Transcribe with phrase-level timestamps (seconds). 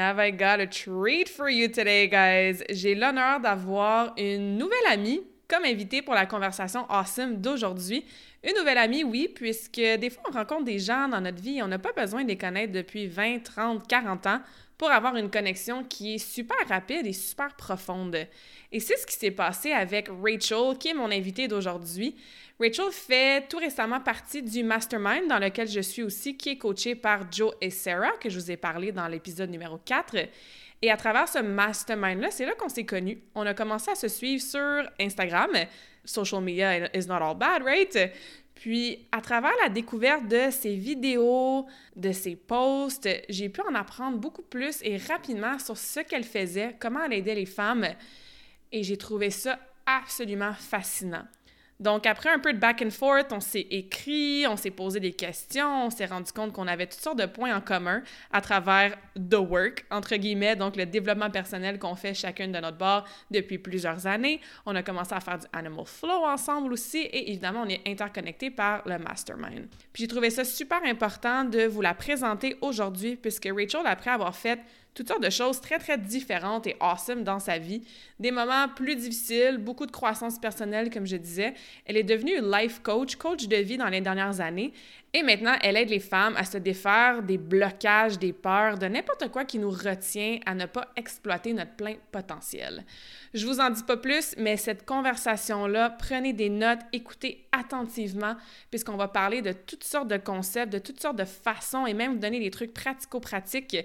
[0.00, 2.64] Have I got a treat for you today, guys?
[2.70, 8.04] J'ai l'honneur d'avoir une nouvelle amie comme invitée pour la conversation awesome d'aujourd'hui.
[8.42, 11.62] Une nouvelle amie, oui, puisque des fois, on rencontre des gens dans notre vie et
[11.62, 14.40] on n'a pas besoin de les connaître depuis 20, 30, 40 ans
[14.78, 18.16] pour avoir une connexion qui est super rapide et super profonde.
[18.72, 22.16] Et c'est ce qui s'est passé avec Rachel, qui est mon invitée d'aujourd'hui.
[22.60, 26.94] Rachel fait tout récemment partie du mastermind dans lequel je suis aussi, qui est coaché
[26.94, 30.16] par Joe et Sarah, que je vous ai parlé dans l'épisode numéro 4.
[30.82, 33.18] Et à travers ce mastermind-là, c'est là, qu'on s'est connus.
[33.34, 35.50] On a commencé à se suivre sur Instagram.
[36.04, 37.98] Social media is not all bad, right?
[38.54, 41.66] Puis, à travers la découverte de ses vidéos,
[41.96, 46.76] de ses posts, j'ai pu en apprendre beaucoup plus et rapidement sur ce qu'elle faisait,
[46.78, 47.88] comment elle aidait les femmes.
[48.70, 51.24] Et j'ai trouvé ça absolument fascinant.
[51.80, 55.12] Donc, après un peu de back and forth, on s'est écrit, on s'est posé des
[55.12, 58.96] questions, on s'est rendu compte qu'on avait toutes sortes de points en commun à travers
[59.16, 63.56] the work, entre guillemets, donc le développement personnel qu'on fait chacune de notre bord depuis
[63.58, 64.40] plusieurs années.
[64.66, 68.50] On a commencé à faire du animal flow ensemble aussi et évidemment, on est interconnectés
[68.50, 69.66] par le mastermind.
[69.92, 74.36] Puis j'ai trouvé ça super important de vous la présenter aujourd'hui puisque Rachel, après avoir
[74.36, 74.60] fait
[74.94, 77.82] toutes sortes de choses très, très différentes et awesome dans sa vie.
[78.18, 81.54] Des moments plus difficiles, beaucoup de croissance personnelle, comme je disais.
[81.86, 84.72] Elle est devenue life coach, coach de vie dans les dernières années.
[85.12, 89.28] Et maintenant, elle aide les femmes à se défaire des blocages, des peurs, de n'importe
[89.30, 92.84] quoi qui nous retient à ne pas exploiter notre plein potentiel.
[93.34, 98.36] Je vous en dis pas plus, mais cette conversation-là, prenez des notes, écoutez attentivement,
[98.70, 102.12] puisqu'on va parler de toutes sortes de concepts, de toutes sortes de façons et même
[102.12, 103.76] vous donner des trucs pratico-pratiques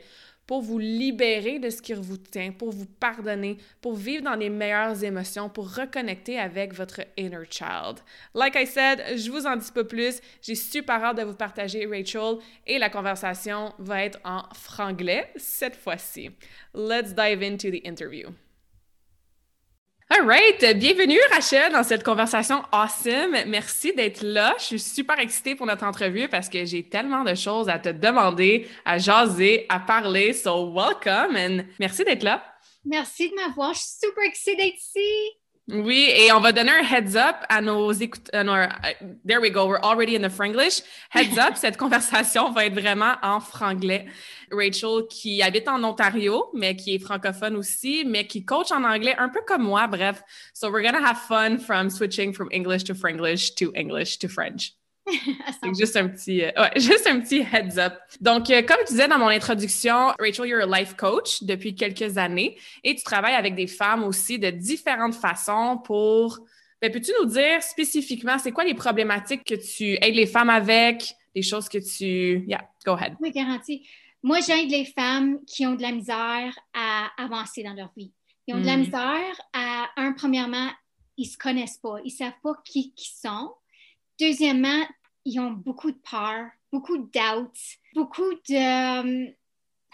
[0.47, 4.49] pour vous libérer de ce qui vous tient, pour vous pardonner, pour vivre dans les
[4.49, 7.99] meilleures émotions, pour reconnecter avec votre inner child.
[8.33, 10.19] Like I said, je vous en dis pas plus.
[10.41, 15.75] J'ai super hâte de vous partager Rachel et la conversation va être en franglais cette
[15.75, 16.29] fois-ci.
[16.73, 18.29] Let's dive into the interview.
[20.07, 20.77] All right.
[20.77, 23.35] Bienvenue, Rachel, dans cette conversation awesome.
[23.47, 24.53] Merci d'être là.
[24.59, 27.89] Je suis super excitée pour notre entrevue parce que j'ai tellement de choses à te
[27.89, 30.33] demander, à jaser, à parler.
[30.33, 32.43] So, welcome and merci d'être là.
[32.85, 33.73] Merci de m'avoir.
[33.73, 35.39] Je suis super excitée d'être ici.
[35.67, 38.45] Oui, et on va donner un heads up à nos écouteurs.
[38.45, 40.83] Uh, there we go, we're already in the franglish.
[41.09, 44.05] Heads up, cette conversation va être vraiment en franglais.
[44.51, 49.15] Rachel, qui habite en Ontario, mais qui est francophone aussi, mais qui coach en anglais
[49.17, 50.23] un peu comme moi, bref.
[50.53, 54.73] So we're gonna have fun from switching from English to Franglish to English to French.
[55.63, 57.93] C'est juste un petit, euh, ouais, juste un petit heads up.
[58.21, 62.17] Donc, euh, comme je disais dans mon introduction, Rachel, you're a life coach depuis quelques
[62.17, 66.39] années et tu travailles avec des femmes aussi de différentes façons pour.
[66.81, 71.13] Ben, peux-tu nous dire spécifiquement, c'est quoi les problématiques que tu aides les femmes avec,
[71.33, 72.43] les choses que tu.
[72.47, 73.15] Yeah, go ahead.
[73.19, 73.87] Oui, garantie.
[74.25, 78.11] Moi, j'aide les femmes qui ont de la misère à avancer dans leur vie.
[78.47, 78.79] Ils ont de la hmm.
[78.79, 80.67] misère à, un, premièrement,
[81.15, 83.53] ils se connaissent pas, ils savent pas qui ils sont.
[84.19, 84.83] Deuxièmement,
[85.25, 89.27] ils ont beaucoup de peur, beaucoup de doutes, beaucoup de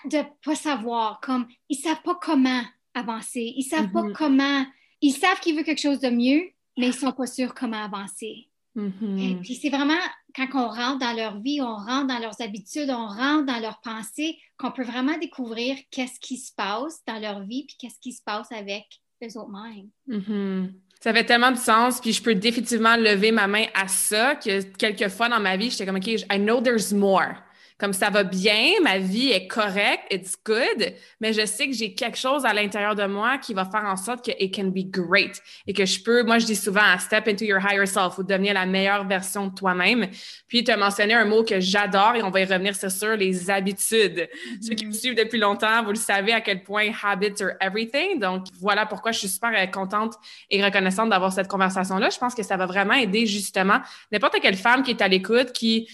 [0.06, 4.14] de pas savoir, comme ils savent pas comment avancer, ils savent pas mm-hmm.
[4.14, 4.66] comment,
[5.02, 8.48] ils savent qu'ils veulent quelque chose de mieux, mais ils sont pas sûrs comment avancer.
[8.74, 9.42] Mm-hmm.
[9.42, 10.00] puis c'est vraiment
[10.34, 13.82] quand on rentre dans leur vie, on rentre dans leurs habitudes, on rentre dans leurs
[13.82, 18.14] pensées, qu'on peut vraiment découvrir qu'est-ce qui se passe dans leur vie, puis qu'est-ce qui
[18.14, 18.86] se passe avec
[19.24, 19.90] eux autres-mêmes.
[20.08, 20.72] Mm-hmm.
[21.02, 24.62] Ça fait tellement de sens, puis je peux définitivement lever ma main à ça, que
[24.76, 27.36] quelques fois dans ma vie, j'étais comme, OK, I know there's more.
[27.82, 31.96] Comme ça va bien, ma vie est correcte, it's good, mais je sais que j'ai
[31.96, 34.86] quelque chose à l'intérieur de moi qui va faire en sorte que it can be
[34.86, 38.24] great et que je peux, moi je dis souvent, step into your higher self ou
[38.24, 40.08] devenir la meilleure version de toi-même.
[40.48, 43.18] Puis tu as mentionné un mot que j'adore et on va y revenir, c'est sûr,
[43.18, 44.30] les habitudes.
[44.62, 48.20] Ceux qui me suivent depuis longtemps, vous le savez à quel point habits are everything.
[48.20, 50.14] Donc voilà pourquoi je suis super euh, contente
[50.52, 52.12] et reconnaissante d'avoir cette conversation-là.
[52.12, 53.80] Je pense que ça va vraiment aider justement
[54.12, 55.88] n'importe quelle femme qui est à l'écoute, qui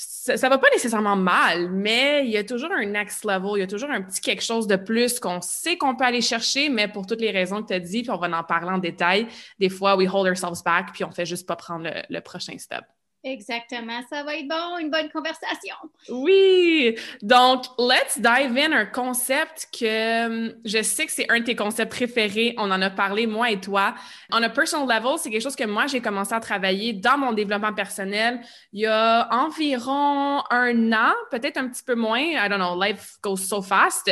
[0.00, 3.58] ça, ne va pas nécessairement mal, mais il y a toujours un next level, il
[3.58, 6.68] y a toujours un petit quelque chose de plus qu'on sait qu'on peut aller chercher,
[6.68, 8.78] mais pour toutes les raisons que tu as dit, puis on va en parler en
[8.78, 9.26] détail,
[9.58, 12.84] des fois, we hold ourselves back, puis on fait juste pas prendre le prochain step.
[13.24, 15.74] Exactement, ça va être bon, une bonne conversation.
[16.08, 21.44] Oui, donc let's dive in un concept que hum, je sais que c'est un de
[21.44, 22.54] tes concepts préférés.
[22.58, 23.94] On en a parlé, moi et toi.
[24.32, 27.32] On a personal level, c'est quelque chose que moi j'ai commencé à travailler dans mon
[27.32, 28.40] développement personnel
[28.72, 32.20] il y a environ un an, peut-être un petit peu moins.
[32.20, 34.08] I don't know, life goes so fast.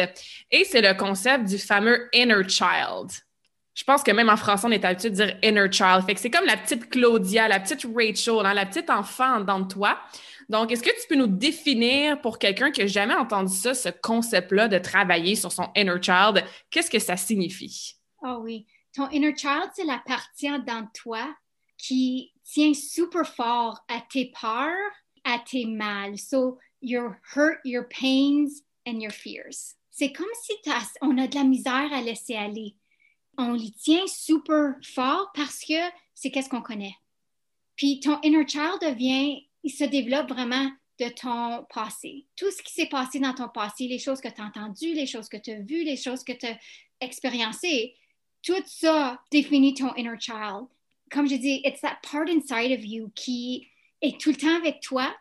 [0.50, 3.25] Et c'est le concept du fameux inner child
[3.76, 6.02] je pense que même en français, on est habitué de dire inner child.
[6.06, 9.64] Fait que c'est comme la petite Claudia, la petite Rachel, hein, la petite enfant dans
[9.67, 9.99] toi.
[10.49, 13.90] Donc, est-ce que tu peux nous définir pour quelqu'un qui n'a jamais entendu ça, ce
[13.90, 16.43] concept-là de travailler sur son inner child?
[16.70, 17.96] Qu'est-ce que ça signifie?
[18.23, 18.67] Oh oui.
[18.94, 21.28] Ton inner child, c'est la partie dans toi
[21.76, 24.73] qui tient super fort à tes peurs,
[25.25, 26.17] à tes mal.
[26.17, 29.75] So, your hurt, your pains and your fears.
[29.90, 30.52] C'est comme si
[31.02, 32.75] on a de la misère à laisser aller
[33.38, 35.75] on les tient super fort parce que
[36.15, 36.97] c'est qu'est-ce qu'on connaît.
[37.77, 42.27] Puis ton inner child devient, il se développe vraiment de ton passé.
[42.37, 45.06] Tout ce qui s'est passé dans ton passé, les choses que tu as entendues, les
[45.06, 46.59] choses que tu as vues, les choses que tu as
[47.00, 47.94] expériencées,
[48.43, 50.67] tout ça définit ton inner child.
[51.11, 53.69] Comme je dis, it's that part inside of you qui
[54.00, 55.15] est tout le temps avec toi.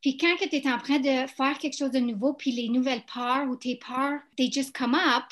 [0.00, 3.04] Puis quand tu es en train de faire quelque chose de nouveau, puis les nouvelles
[3.12, 5.24] peurs ou tes peurs, they just come up,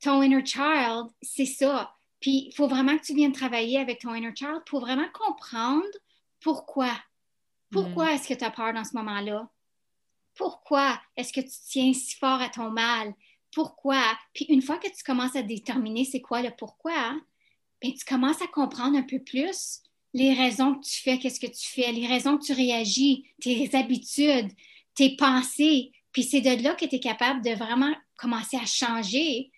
[0.00, 1.94] ton inner child, c'est ça.
[2.20, 5.86] Puis il faut vraiment que tu viennes travailler avec ton inner child pour vraiment comprendre
[6.40, 6.90] pourquoi.
[7.70, 8.08] Pourquoi mm.
[8.10, 9.48] est-ce que tu as peur dans ce moment-là?
[10.34, 13.14] Pourquoi est-ce que tu tiens si fort à ton mal?
[13.52, 14.02] Pourquoi?
[14.32, 17.16] Puis une fois que tu commences à déterminer c'est quoi le pourquoi,
[17.80, 19.82] bien, tu commences à comprendre un peu plus
[20.12, 23.70] les raisons que tu fais, qu'est-ce que tu fais, les raisons que tu réagis, tes
[23.74, 24.50] habitudes,
[24.94, 25.92] tes pensées.
[26.12, 29.50] Puis c'est de là que tu es capable de vraiment commencer à changer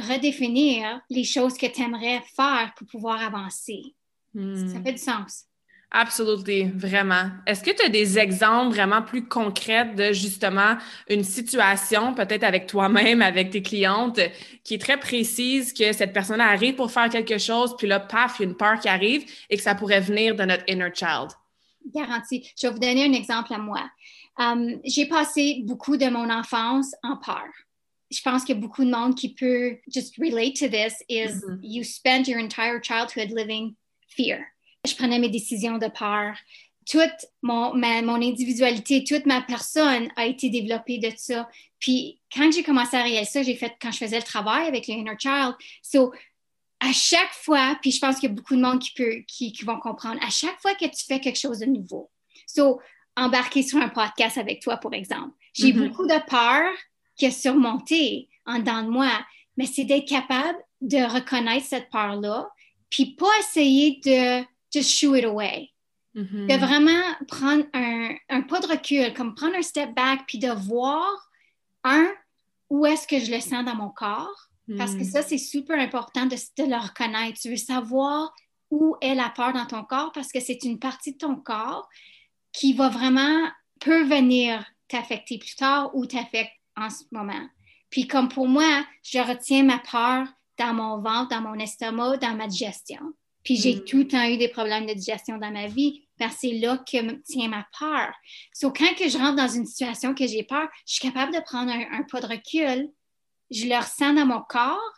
[0.00, 3.94] redéfinir les choses que tu aimerais faire pour pouvoir avancer.
[4.34, 4.84] Ça hmm.
[4.84, 5.46] fait du sens.
[5.90, 7.30] Absolument, vraiment.
[7.46, 10.76] Est-ce que tu as des exemples vraiment plus concrets de justement
[11.08, 14.20] une situation, peut-être avec toi-même, avec tes clientes,
[14.64, 18.36] qui est très précise que cette personne arrive pour faire quelque chose, puis là, paf,
[18.38, 20.90] il y a une peur qui arrive et que ça pourrait venir de notre inner
[20.92, 21.30] child?
[21.94, 22.52] Garanti.
[22.60, 23.88] Je vais vous donner un exemple à moi.
[24.38, 27.46] Um, j'ai passé beaucoup de mon enfance en peur
[28.10, 31.42] je pense qu'il y a beaucoup de monde qui peut just relate to this is
[31.42, 31.58] mm-hmm.
[31.62, 33.74] you spend your entire childhood living
[34.08, 34.38] fear.
[34.86, 36.36] Je prenais mes décisions de peur.
[36.88, 41.48] Toute mon, mon individualité, toute ma personne a été développée de ça.
[41.80, 44.86] Puis quand j'ai commencé à réaliser ça, j'ai fait quand je faisais le travail avec
[44.86, 45.54] le inner child.
[45.82, 46.12] So,
[46.78, 49.52] à chaque fois, puis je pense qu'il y a beaucoup de monde qui, peut, qui,
[49.52, 52.10] qui vont comprendre, à chaque fois que tu fais quelque chose de nouveau,
[52.46, 52.80] so,
[53.16, 55.88] embarquer sur un podcast avec toi, pour exemple, j'ai mm-hmm.
[55.88, 56.70] beaucoup de peur
[57.16, 59.10] qui a surmonté en dedans de moi,
[59.56, 62.48] mais c'est d'être capable de reconnaître cette peur-là,
[62.90, 65.70] puis pas essayer de just shoo it away.
[66.14, 66.46] Mm-hmm.
[66.46, 70.48] De vraiment prendre un, un, pas de recul, comme prendre un step back, puis de
[70.48, 71.30] voir,
[71.84, 72.08] un,
[72.70, 75.04] où est-ce que je le sens dans mon corps, parce que mm.
[75.04, 77.38] ça, c'est super important de, de, le reconnaître.
[77.40, 78.34] Tu veux savoir
[78.70, 81.88] où est la peur dans ton corps, parce que c'est une partie de ton corps
[82.52, 83.48] qui va vraiment,
[83.80, 87.48] peut venir t'affecter plus tard ou t'affecter en ce moment.
[87.90, 90.26] Puis comme pour moi, je retiens ma peur
[90.58, 93.00] dans mon ventre, dans mon estomac, dans ma digestion.
[93.44, 93.84] Puis j'ai mm.
[93.84, 96.78] tout le temps eu des problèmes de digestion dans ma vie, parce que c'est là
[96.78, 98.12] que me tient ma peur.
[98.62, 101.40] Donc, quand que je rentre dans une situation que j'ai peur, je suis capable de
[101.40, 102.90] prendre un, pas de recul,
[103.50, 104.92] je le ressens dans mon corps,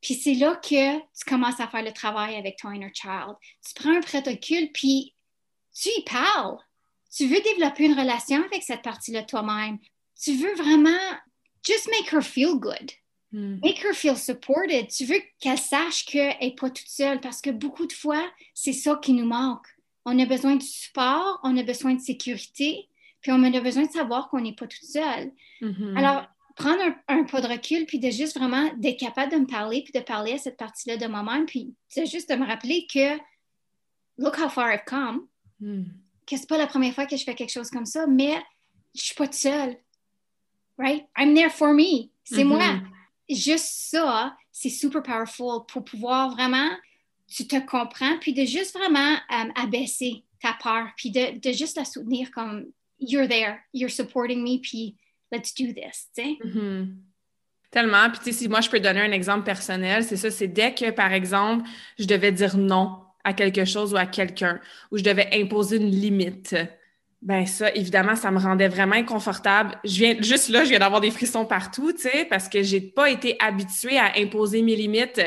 [0.00, 3.36] puis c'est là que tu commences à faire le travail avec ton inner child.
[3.66, 5.14] Tu prends un de recul, puis
[5.74, 6.58] tu y parles.
[7.14, 9.78] Tu veux développer une relation avec cette partie-là toi-même
[10.22, 11.18] tu veux vraiment
[11.66, 12.92] just make her feel good.
[13.32, 13.58] Hmm.
[13.62, 14.88] Make her feel supported.
[14.88, 18.22] Tu veux qu'elle sache qu'elle n'est pas toute seule parce que beaucoup de fois,
[18.54, 19.66] c'est ça qui nous manque.
[20.04, 22.88] On a besoin de support, on a besoin de sécurité,
[23.20, 25.32] puis on a besoin de savoir qu'on n'est pas toute seule.
[25.60, 25.96] Mm-hmm.
[25.96, 26.26] Alors,
[26.56, 29.92] prendre un, pas de recul, puis de juste vraiment d'être capable de me parler, puis
[29.92, 33.16] de parler à cette partie-là de moi-même, puis c'est juste de me rappeler que
[34.18, 35.26] look how far I've come,
[35.60, 35.84] mm.
[36.26, 38.34] que c'est pas la première fois que je fais quelque chose comme ça, mais
[38.94, 39.76] je suis pas toute seule
[40.82, 41.06] right?
[41.16, 42.10] I'm there for me.
[42.24, 42.58] C'est moi.
[42.58, 43.34] Mm-hmm.
[43.34, 46.70] Juste ça, c'est super powerful pour pouvoir vraiment,
[47.28, 51.76] tu te comprends, puis de juste vraiment euh, abaisser ta peur, puis de, de, juste
[51.76, 52.66] la soutenir comme
[52.98, 54.96] you're there, you're supporting me, puis
[55.30, 56.38] let's do this, tu sais.
[56.44, 56.94] Mm-hmm.
[57.70, 58.10] Tellement.
[58.10, 60.74] Puis, tu sais, si moi, je peux donner un exemple personnel, c'est ça, c'est dès
[60.74, 61.66] que, par exemple,
[61.98, 64.60] je devais dire non à quelque chose ou à quelqu'un,
[64.90, 66.54] ou je devais imposer une limite
[67.22, 69.76] Ben ça, évidemment, ça me rendait vraiment inconfortable.
[69.84, 72.80] Je viens juste là, je viens d'avoir des frissons partout, tu sais, parce que j'ai
[72.80, 75.20] pas été habituée à imposer mes limites.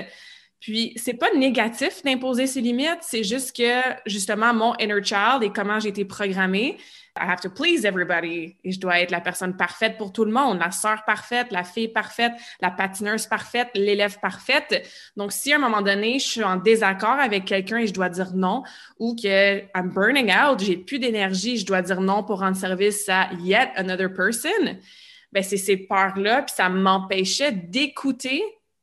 [0.65, 5.51] Puis c'est pas négatif d'imposer ses limites, c'est juste que justement mon inner child et
[5.51, 6.79] comment j'ai été programmée,
[7.15, 10.31] I have to please everybody et je dois être la personne parfaite pour tout le
[10.31, 12.31] monde, la sœur parfaite, la fille parfaite,
[12.61, 14.89] la patineuse parfaite, l'élève parfaite.
[15.15, 18.09] Donc, si à un moment donné, je suis en désaccord avec quelqu'un et je dois
[18.09, 18.63] dire non
[18.97, 23.07] ou que I'm burning out, j'ai plus d'énergie, je dois dire non pour rendre service
[23.07, 24.79] à yet another person,
[25.31, 28.41] ben c'est ces peurs-là, puis ça m'empêchait d'écouter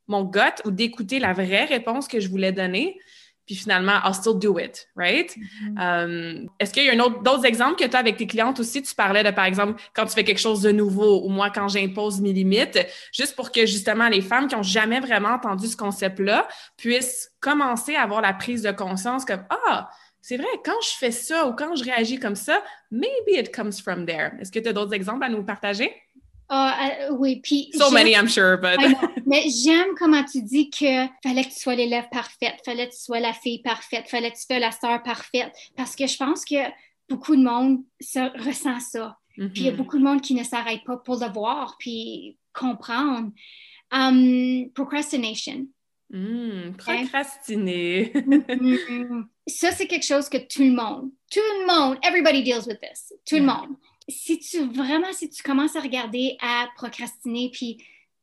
[0.09, 2.99] mon gut ou d'écouter la vraie réponse que je voulais donner
[3.47, 5.35] puis finalement, I'll still do it, right?
[5.37, 5.79] Mm-hmm.
[5.79, 8.83] Um, est-ce qu'il y a d'autres exemples que tu as avec tes clientes aussi?
[8.83, 11.69] Tu parlais de, par exemple, quand tu fais quelque chose de nouveau ou moi, quand
[11.69, 12.79] j'impose mes limites,
[13.13, 17.97] juste pour que justement les femmes qui n'ont jamais vraiment entendu ce concept-là puissent commencer
[17.97, 19.91] à avoir la prise de conscience comme Ah,
[20.21, 23.73] c'est vrai, quand je fais ça ou quand je réagis comme ça, maybe it comes
[23.73, 24.31] from there.
[24.41, 25.93] Est-ce que tu as d'autres exemples à nous partager?
[26.53, 27.71] Uh, oui, puis.
[27.73, 28.77] So many, I'm sure, but.
[29.27, 33.01] mais j'aime comment tu dis que fallait que tu sois l'élève parfaite, fallait que tu
[33.01, 35.51] sois la fille parfaite, fallait que tu sois la sœur parfaite.
[35.77, 36.57] Parce que je pense que
[37.09, 37.83] beaucoup de monde
[38.45, 39.17] ressent ça.
[39.35, 39.77] Puis il y a mm-hmm.
[39.77, 43.31] beaucoup de monde qui ne s'arrête pas pour le voir, puis comprendre.
[43.91, 45.67] Um, procrastination.
[46.11, 48.13] Mm, procrastiner.
[48.15, 49.25] Mm-hmm.
[49.47, 53.15] ça, c'est quelque chose que tout le monde, tout le monde, everybody deals with this,
[53.25, 53.75] tout le monde
[54.09, 57.79] si tu vraiment, si tu commences à regarder à procrastiner, puis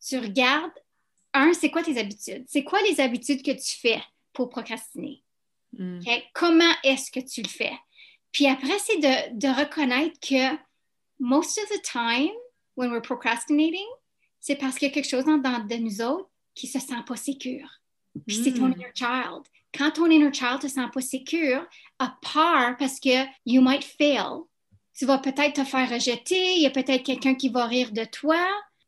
[0.06, 0.72] tu regardes,
[1.34, 2.46] un, c'est quoi tes habitudes?
[2.48, 4.02] C'est quoi les habitudes que tu fais
[4.34, 5.24] pour procrastiner?
[5.78, 6.00] Hmm.
[6.34, 7.74] Comment est-ce que tu le fais?
[8.32, 10.56] Puis après, c'est de, de, reconnaître que
[11.20, 12.34] most of the time,
[12.76, 13.88] when we're procrastinating,
[14.40, 17.16] c'est parce qu'il y a quelque chose dans, de nous autres qui se sent pas
[17.16, 17.70] sécure.
[18.26, 18.74] Puis c'est ton hmm.
[18.74, 19.44] inner child.
[19.78, 21.66] Quand ton inner child te sent pas sécure,
[22.00, 24.44] à part parce que you might fail,
[24.94, 28.04] tu vas peut-être te faire rejeter, il y a peut-être quelqu'un qui va rire de
[28.04, 28.46] toi.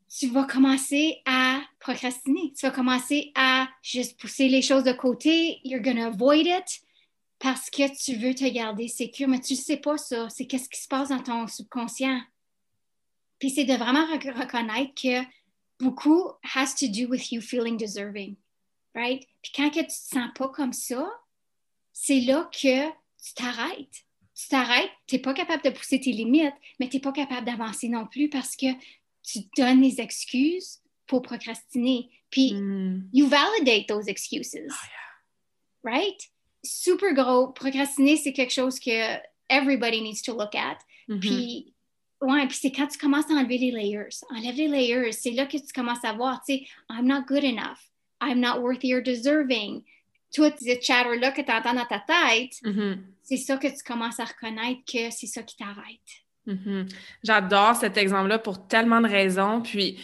[0.10, 2.54] Tu vas commencer à procrastiner.
[2.58, 5.62] Tu vas commencer à juste pousser les choses de côté.
[5.64, 6.82] You're gonna avoid it
[7.40, 10.28] parce que tu veux te garder sécure, mais tu ne sais pas ça.
[10.30, 12.22] C'est qu'est-ce qui se passe dans ton subconscient.
[13.40, 15.24] Puis c'est de vraiment reconnaître que
[15.80, 18.36] beaucoup has to do with you feeling deserving,
[18.94, 19.26] right?
[19.42, 21.10] Puis quand que tu te sens pas comme ça,
[21.92, 24.06] c'est là que tu t'arrêtes
[24.36, 27.46] tu t'arrêtes, tu n'es pas capable de pousser tes limites, mais tu n'es pas capable
[27.46, 28.68] d'avancer non plus parce que
[29.24, 32.10] tu donnes des excuses pour procrastiner.
[32.30, 33.10] Puis, hmm.
[33.14, 34.56] you validate those excuses.
[34.56, 34.76] Oh,
[35.84, 36.18] right?
[36.64, 37.52] Super gros.
[37.54, 39.20] Procrastiner, c'est quelque chose que
[39.50, 40.78] everybody needs to look at.
[41.10, 41.20] Mm-hmm.
[41.20, 41.74] Puis,
[42.22, 44.24] ouais, puis c'est quand tu commences à enlever les layers.
[44.30, 45.12] Enlève les layers.
[45.12, 47.80] C'est là que tu commences à voir, tu sais, I'm not good enough.
[48.22, 49.84] I'm not worthy or deserving
[50.34, 52.98] toi, ce chatter-là que tu entends dans ta tête, mm-hmm.
[53.24, 56.00] c'est ça que tu commences à reconnaître que c'est ça qui t'arrête.
[56.48, 56.94] Mm-hmm.
[57.24, 59.62] J'adore cet exemple-là pour tellement de raisons.
[59.62, 60.00] Puis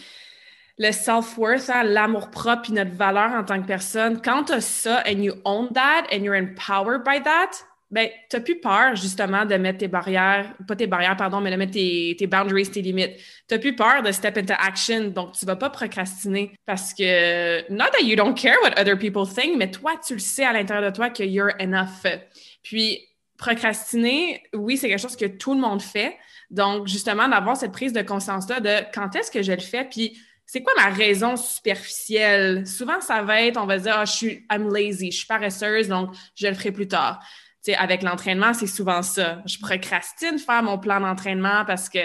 [0.78, 5.02] le self-worth, hein, l'amour-propre puis notre valeur en tant que personne, quand tu as ça
[5.06, 7.50] and you own that and you're empowered by that,
[7.90, 11.50] ben, tu n'as plus peur, justement, de mettre tes barrières, pas tes barrières, pardon, mais
[11.50, 13.16] de mettre tes, tes boundaries, tes limites.
[13.48, 16.92] Tu n'as plus peur de step into action, donc tu ne vas pas procrastiner parce
[16.92, 20.44] que, not that you don't care what other people think, mais toi, tu le sais
[20.44, 22.06] à l'intérieur de toi que you're enough.
[22.62, 23.00] Puis,
[23.38, 26.14] procrastiner, oui, c'est quelque chose que tout le monde fait.
[26.50, 30.18] Donc, justement, d'avoir cette prise de conscience-là de quand est-ce que je le fais, puis
[30.44, 32.66] c'est quoi ma raison superficielle?
[32.66, 35.88] Souvent, ça va être, on va dire, ah, je suis, I'm lazy, je suis paresseuse,
[35.88, 37.20] donc je le ferai plus tard
[37.76, 39.42] avec l'entraînement, c'est souvent ça.
[39.46, 41.98] Je procrastine faire mon plan d'entraînement parce que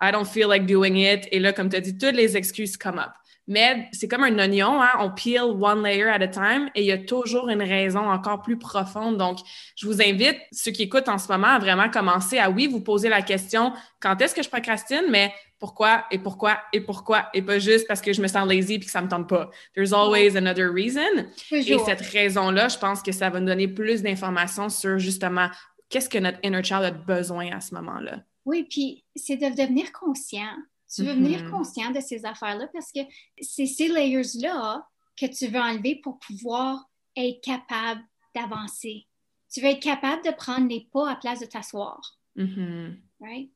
[0.00, 1.26] I don't feel like doing it.
[1.30, 3.10] Et là, comme tu as dit, toutes les excuses come up.
[3.46, 4.92] Mais c'est comme un oignon, hein?
[5.00, 8.42] on peel one layer at a time et il y a toujours une raison encore
[8.42, 9.18] plus profonde.
[9.18, 9.38] Donc,
[9.76, 12.80] je vous invite, ceux qui écoutent en ce moment, à vraiment commencer à, oui, vous
[12.80, 17.42] poser la question, quand est-ce que je procrastine, mais pourquoi et pourquoi et pourquoi et
[17.42, 19.50] pas juste parce que je me sens lazy puis que ça me tente pas.
[19.74, 21.26] There's always another reason.
[21.52, 25.48] Et cette raison-là, je pense que ça va nous donner plus d'informations sur justement
[25.88, 28.24] qu'est-ce que notre inner child a besoin à ce moment-là.
[28.44, 30.56] Oui, puis c'est de devenir conscient
[30.94, 31.50] tu veux venir mm-hmm.
[31.50, 33.00] conscient de ces affaires-là parce que
[33.40, 34.84] c'est ces layers-là
[35.16, 36.84] que tu veux enlever pour pouvoir
[37.16, 38.00] être capable
[38.34, 39.06] d'avancer.
[39.52, 42.00] Tu veux être capable de prendre les pas à place de t'asseoir.
[42.36, 42.96] Mm-hmm.
[43.20, 43.50] Right?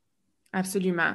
[0.53, 1.15] Absolument.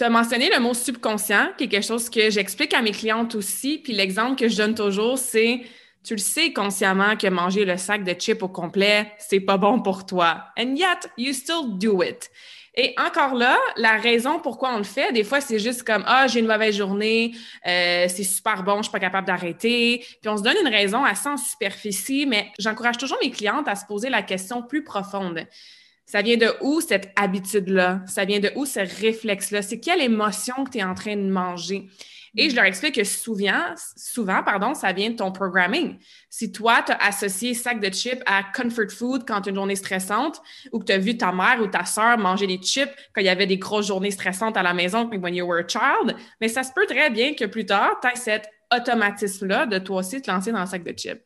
[0.00, 3.34] Tu as mentionné le mot subconscient, qui est quelque chose que j'explique à mes clientes
[3.34, 3.76] aussi.
[3.76, 5.60] Puis l'exemple que je donne toujours, c'est
[6.02, 9.82] tu le sais consciemment que manger le sac de chips au complet, c'est pas bon
[9.82, 10.44] pour toi.
[10.58, 12.30] And yet, you still do it.
[12.76, 16.26] Et encore là, la raison pourquoi on le fait, des fois, c'est juste comme Ah,
[16.28, 17.34] j'ai une mauvaise journée,
[17.66, 19.98] euh, c'est super bon, je suis pas capable d'arrêter.
[20.22, 23.74] Puis on se donne une raison à en superficie, mais j'encourage toujours mes clientes à
[23.74, 25.46] se poser la question plus profonde.
[26.10, 28.00] Ça vient de où cette habitude-là?
[28.08, 29.62] Ça vient de où ce réflexe-là?
[29.62, 31.88] C'est quelle émotion que tu es en train de manger?
[32.36, 35.98] Et je leur explique que souvent, souvent, pardon, ça vient de ton programming.
[36.28, 40.42] Si toi, tu as associé sac de chips à comfort food quand une journée stressante
[40.72, 43.26] ou que tu as vu ta mère ou ta soeur manger des chips quand il
[43.26, 46.48] y avait des grosses journées stressantes à la maison when you were a child, mais
[46.48, 50.20] ça se peut très bien que plus tard, tu aies cet automatisme-là de toi aussi
[50.22, 51.20] te lancer dans le sac de chips.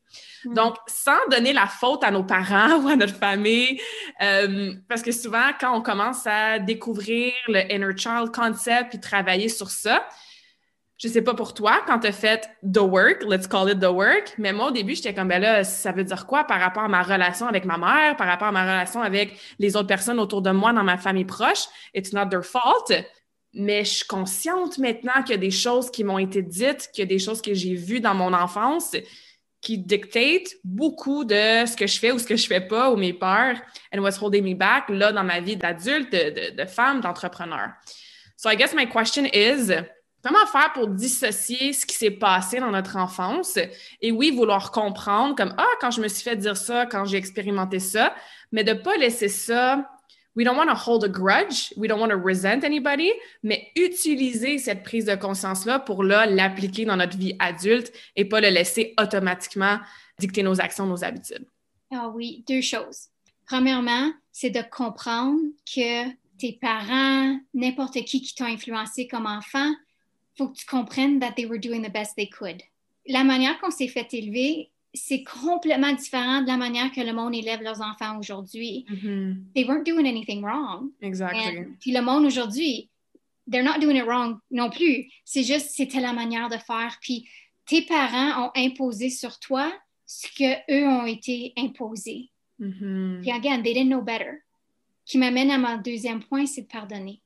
[0.45, 0.55] Mm.
[0.55, 3.81] Donc, sans donner la faute à nos parents ou à notre famille,
[4.23, 9.49] euh, parce que souvent, quand on commence à découvrir le inner child concept puis travailler
[9.49, 10.07] sur ça,
[10.97, 13.91] je sais pas pour toi, quand tu as fait the work, let's call it the
[13.91, 16.85] work, mais moi, au début, j'étais comme, ben là, ça veut dire quoi par rapport
[16.85, 20.21] à ma relation avec ma mère, par rapport à ma relation avec les autres personnes
[20.21, 21.65] autour de moi dans ma famille proche?
[21.95, 22.93] It's not their fault.
[23.55, 27.03] Mais je suis consciente maintenant qu'il y a des choses qui m'ont été dites, qu'il
[27.03, 28.97] y a des choses que j'ai vues dans mon enfance
[29.61, 32.97] qui dictatent beaucoup de ce que je fais ou ce que je fais pas ou
[32.97, 33.57] mes peurs
[33.95, 37.71] and what's holding me back là dans ma vie d'adulte, de, de, femme, d'entrepreneur.
[38.37, 39.73] So I guess my question is,
[40.25, 43.59] Comment faire pour dissocier ce qui s'est passé dans notre enfance
[44.01, 47.19] et oui, vouloir comprendre comme Ah, quand je me suis fait dire ça, quand j'ai
[47.19, 48.15] expérimenté ça,
[48.51, 49.87] mais de pas laisser ça.
[50.37, 53.13] We don't want to hold a grudge, we don't want to resent anybody,
[53.43, 58.49] mais utiliser cette prise de conscience-là pour l'appliquer dans notre vie adulte et pas le
[58.49, 59.79] laisser automatiquement
[60.19, 61.47] dicter nos actions, nos habitudes.
[61.93, 63.09] Ah oui, deux choses.
[63.47, 65.41] Premièrement, c'est de comprendre
[65.73, 69.73] que tes parents, n'importe qui qui t'a influencé comme enfant,
[70.37, 72.61] faut que tu comprennes that they were doing the best they could.
[73.07, 77.35] La manière qu'on s'est fait élever, c'est complètement différent de la manière que le monde
[77.35, 78.87] élève leurs enfants aujourd'hui.
[78.89, 79.35] Mm-hmm.
[79.55, 80.91] They weren't doing anything wrong.
[81.03, 81.67] Exactly.
[81.81, 82.89] puis le monde aujourd'hui,
[83.51, 85.11] they're not doing it wrong non plus.
[85.25, 86.97] C'est juste, c'était la manière de faire.
[87.01, 87.29] Puis
[87.67, 89.73] tes parents ont imposé sur toi
[90.07, 92.31] ce que eux ont été imposés.
[92.61, 93.21] Mm-hmm.
[93.21, 94.43] Puis again, they didn't know better.
[95.05, 97.21] Qui m'amène à mon deuxième point, c'est de pardonner.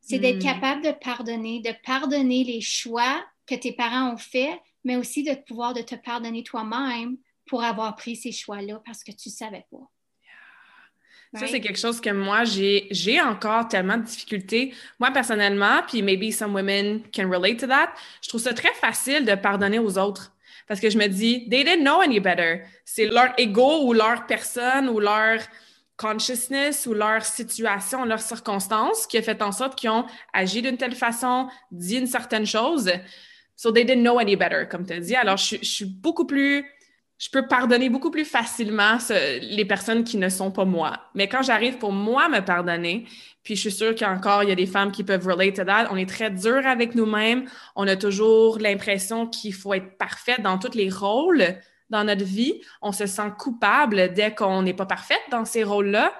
[0.00, 0.54] C'est d'être hmm.
[0.54, 5.34] capable de pardonner, de pardonner les choix que tes parents ont faits, mais aussi de
[5.34, 9.66] pouvoir de te pardonner toi-même pour avoir pris ces choix-là parce que tu ne savais
[9.70, 9.90] pas.
[11.34, 14.72] Ça, c'est quelque chose que moi, j'ai encore tellement de difficultés.
[15.00, 19.26] Moi, personnellement, puis maybe some women can relate to that, je trouve ça très facile
[19.26, 20.32] de pardonner aux autres.
[20.68, 22.62] Parce que je me dis, they didn't know any better.
[22.84, 25.40] C'est leur ego ou leur personne ou leur
[25.96, 30.76] consciousness ou leur situation, leurs circonstances qui a fait en sorte qu'ils ont agi d'une
[30.76, 32.90] telle façon, dit une certaine chose.
[33.56, 35.16] So they didn't know any better, comme tu as dit.
[35.16, 36.64] Alors, je, suis beaucoup plus.
[37.18, 38.98] Je peux pardonner beaucoup plus facilement
[39.40, 41.00] les personnes qui ne sont pas moi.
[41.14, 43.06] Mais quand j'arrive pour moi me pardonner,
[43.42, 45.88] puis je suis sûre qu'encore, il y a des femmes qui peuvent relate to that,
[45.90, 47.46] on est très dur avec nous-mêmes.
[47.74, 51.56] On a toujours l'impression qu'il faut être parfait dans tous les rôles
[51.88, 52.60] dans notre vie.
[52.82, 56.12] On se sent coupable dès qu'on n'est pas parfaite dans ces rôles-là.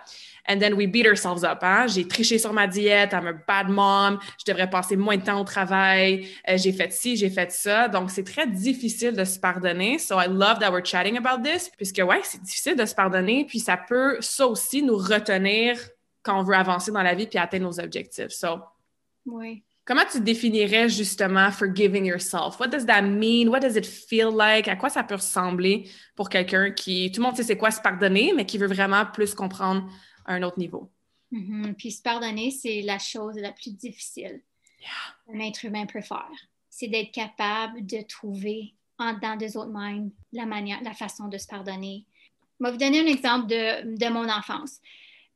[0.48, 1.58] And then we beat ourselves up.
[1.62, 1.86] Hein?
[1.88, 5.40] J'ai triché sur ma diète, I'm a bad mom, je devrais passer moins de temps
[5.40, 7.88] au travail, euh, j'ai fait ci, j'ai fait ça.
[7.88, 9.98] Donc, c'est très difficile de se pardonner.
[9.98, 13.44] So, I love that we're chatting about this, puisque, ouais, c'est difficile de se pardonner,
[13.46, 15.78] puis ça peut, ça aussi, nous retenir
[16.22, 18.30] quand on veut avancer dans la vie puis atteindre nos objectifs.
[18.30, 18.60] So,
[19.26, 19.62] oui.
[19.86, 22.58] Comment tu définirais justement forgiving yourself?
[22.58, 23.48] What does that mean?
[23.48, 24.66] What does it feel like?
[24.66, 27.80] À quoi ça peut ressembler pour quelqu'un qui, tout le monde sait c'est quoi se
[27.80, 29.88] pardonner, mais qui veut vraiment plus comprendre
[30.26, 30.90] à un autre niveau?
[31.32, 31.74] Mm-hmm.
[31.74, 34.42] Puis se pardonner, c'est la chose la plus difficile
[34.80, 34.88] yeah.
[35.26, 36.30] qu'un être humain peut faire.
[36.68, 41.38] C'est d'être capable de trouver en dedans des autres mêmes la manière, la façon de
[41.38, 42.04] se pardonner.
[42.60, 44.80] Je vais vous donner un exemple de, de mon enfance.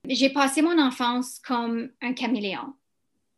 [0.08, 2.74] J'ai passé mon enfance comme un caméléon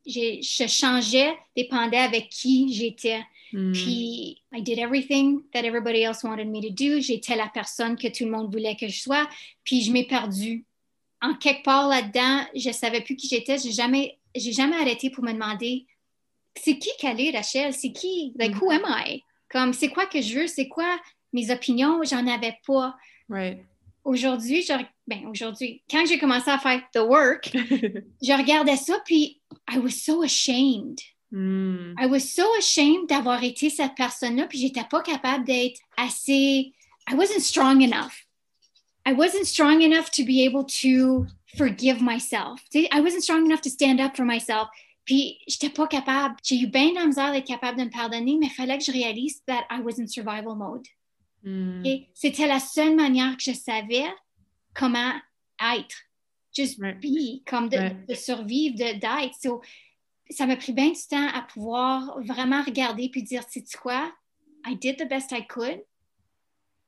[0.07, 3.23] je changeais, dépendait avec qui j'étais.
[3.53, 3.73] Hmm.
[3.73, 7.01] Puis, I did everything that everybody else wanted me to do.
[7.01, 9.29] J'étais la personne que tout le monde voulait que je sois.
[9.65, 10.65] Puis, je m'ai perdue.
[11.22, 13.58] En quelque part là-dedans, je ne savais plus qui j'étais.
[13.58, 15.87] J'ai jamais, j'ai jamais arrêté pour me demander
[16.61, 17.72] c'est qui Calais, Rachel?
[17.72, 18.32] C'est qui?
[18.37, 19.22] Like, who am I?
[19.48, 20.46] Comme, c'est quoi que je veux?
[20.46, 20.98] C'est quoi
[21.32, 22.02] mes opinions?
[22.04, 22.96] J'en avais pas.
[23.28, 23.58] Right.
[24.04, 24.72] Aujourd'hui, je,
[25.06, 27.50] ben, aujourd'hui, quand j'ai commencé à faire the work,
[28.22, 30.98] je regardais ça, puis I was so ashamed.
[31.30, 31.94] Mm.
[31.98, 36.72] I was so ashamed d'avoir été cette personne-là, puis j'étais pas capable d'être assez.
[37.08, 38.26] I wasn't strong enough.
[39.05, 42.61] I wasn't strong enough to be able to forgive myself.
[42.75, 44.69] I wasn't strong enough to stand up for myself.
[45.05, 46.37] Puis j'étais pas capable.
[46.45, 48.85] J'ai eu bien de la misère d'être capable de me pardonner, mais il fallait que
[48.85, 50.87] je réalise that I was in survival mode.
[51.43, 51.83] Mm.
[52.15, 54.07] C'était la seule manière que je savais
[54.75, 55.12] comment
[55.61, 55.97] être.
[56.55, 59.35] Just be, comme de, survivre, d'être.
[60.31, 64.12] ça m'a pris bien du temps à pouvoir vraiment regarder puis dire, c'est quoi?
[64.65, 65.83] I did the best I could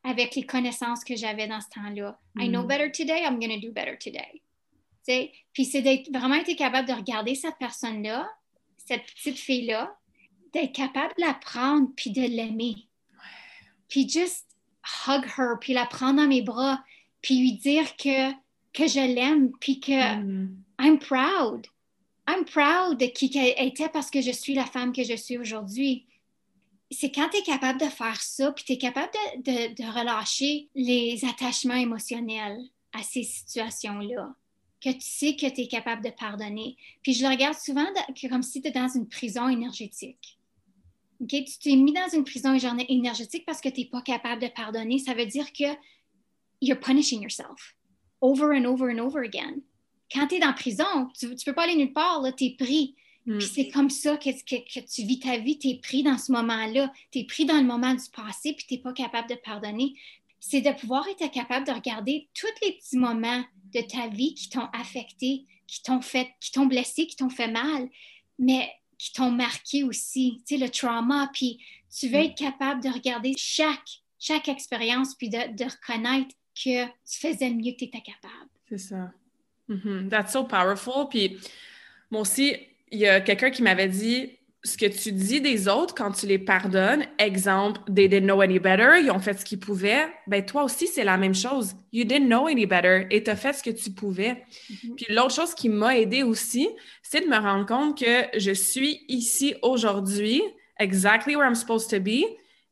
[0.04, 2.18] avec les connaissances que j'avais dans ce temps-là.
[2.38, 2.68] I know mm.
[2.68, 4.42] better today, I'm going to do better today.
[5.52, 8.30] Puis c'est d'être vraiment été capable de regarder cette personne-là,
[8.76, 9.96] cette petite fille-là,
[10.52, 12.88] d'être capable de la prendre puis de l'aimer.
[13.88, 14.46] Puis juste
[15.06, 16.82] hug her, puis la prendre dans mes bras,
[17.22, 18.32] puis lui dire que,
[18.72, 20.56] que je l'aime, puis que mm.
[20.80, 21.66] I'm proud.
[22.28, 25.38] I'm proud de qui elle était parce que je suis la femme que je suis
[25.38, 26.06] aujourd'hui.
[26.96, 29.10] C'est quand tu es capable de faire ça, puis tu es capable
[29.42, 32.60] de, relâcher les attachements émotionnels
[32.92, 34.34] à ces situations-là,
[34.80, 36.76] que tu sais que tu es capable de pardonner.
[37.02, 37.86] Puis je le regarde souvent
[38.28, 40.38] comme si tu es dans une prison énergétique.
[41.28, 44.98] Tu t'es mis dans une prison énergétique parce que tu n'es pas capable de pardonner.
[44.98, 45.64] Ça veut dire que
[46.60, 47.74] you're punishing yourself
[48.20, 49.62] over and over and over again.
[50.12, 52.94] Quand tu es dans prison, tu ne peux pas aller nulle part, tu es pris.
[53.26, 53.38] Mm.
[53.38, 56.32] Puis c'est comme ça que, que, tu vis ta vie, tu es pris dans ce
[56.32, 59.34] moment-là, tu es pris dans le moment du passé, puis tu n'es pas capable de
[59.36, 59.94] pardonner.
[60.40, 64.50] C'est de pouvoir être capable de regarder tous les petits moments de ta vie qui
[64.50, 67.88] t'ont affecté, qui t'ont fait, qui t'ont blessé, qui t'ont fait mal,
[68.38, 71.58] mais qui t'ont marqué aussi, tu sais, le trauma, puis
[71.90, 72.24] tu veux mm.
[72.24, 77.72] être capable de regarder chaque, chaque expérience, puis de, de reconnaître que tu faisais mieux
[77.72, 78.50] que tu étais capable.
[78.68, 79.12] C'est ça.
[79.68, 80.08] Mm-hmm.
[80.08, 81.08] That's so powerful.
[81.08, 81.38] Puis
[82.10, 82.54] moi aussi,
[82.94, 86.26] il y a quelqu'un qui m'avait dit ce que tu dis des autres quand tu
[86.26, 90.44] les pardonnes, exemple, they didn't know any better, ils ont fait ce qu'ils pouvaient, ben
[90.44, 91.74] toi aussi, c'est la même chose.
[91.92, 94.44] You didn't know any better et tu as fait ce que tu pouvais.
[94.70, 94.94] Mm-hmm.
[94.96, 96.68] Puis l'autre chose qui m'a aidé aussi,
[97.02, 100.40] c'est de me rendre compte que je suis ici aujourd'hui,
[100.78, 102.24] exactly where I'm supposed to be,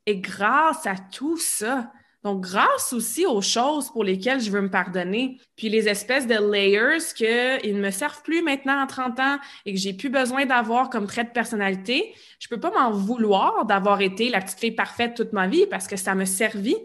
[0.07, 4.71] et grâce à tout ça, donc, grâce aussi aux choses pour lesquelles je veux me
[4.71, 9.39] pardonner, puis les espèces de layers qu'ils ne me servent plus maintenant à 30 ans
[9.67, 13.67] et que j'ai plus besoin d'avoir comme trait de personnalité, je peux pas m'en vouloir
[13.67, 16.77] d'avoir été la petite fille parfaite toute ma vie parce que ça m'a servi,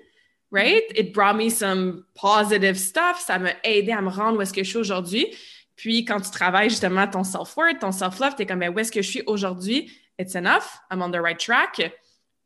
[0.51, 0.83] right?
[0.95, 4.63] It brought me some positive stuff, ça m'a aidé à me rendre où est-ce que
[4.63, 5.27] je suis aujourd'hui.
[5.75, 8.91] Puis quand tu travailles justement ton self-worth, ton self-love, tu es comme, ben, où est-ce
[8.91, 9.91] que je suis aujourd'hui?
[10.17, 11.91] It's enough, I'm on the right track.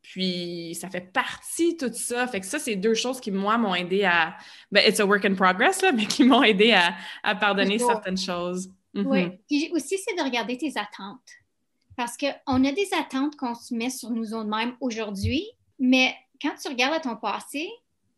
[0.02, 2.26] Puis ça fait partie de tout ça.
[2.26, 4.36] Fait que ça, c'est deux choses qui, moi, m'ont aidé à.
[4.70, 6.74] Ben, it's a work in progress, là, mais qui m'ont aidé
[7.22, 8.70] à, pardonner certaines choses.
[8.94, 9.02] Oui.
[9.02, 9.38] Mm-hmm.
[9.48, 11.30] Puis aussi, c'est de regarder tes attentes.
[11.96, 15.46] Parce qu'on a des attentes qu'on se met sur nous mêmes aujourd'hui,
[15.78, 17.68] mais quand tu regardes à ton passé,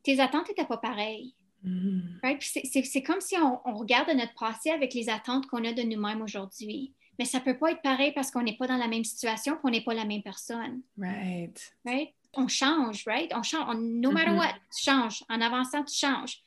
[0.03, 1.35] tes attentes n'étaient pas pareilles.
[1.67, 2.83] Mm-hmm.
[2.91, 6.23] C'est comme si on, on regarde notre passé avec les attentes qu'on a de nous-mêmes
[6.23, 9.57] aujourd'hui mais ça peut pas être pareil parce qu'on n'est pas dans la même situation,
[9.57, 10.83] qu'on n'est pas la même personne.
[10.99, 11.75] Right.
[11.85, 12.13] Right?
[12.35, 13.31] On change, right?
[13.35, 13.77] On change.
[13.77, 14.39] no matter mm-hmm.
[14.39, 15.25] what, tu changes.
[15.29, 16.43] En avançant, tu changes.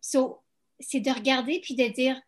[0.00, 0.40] So,
[0.78, 2.20] c'est de regarder puis de dire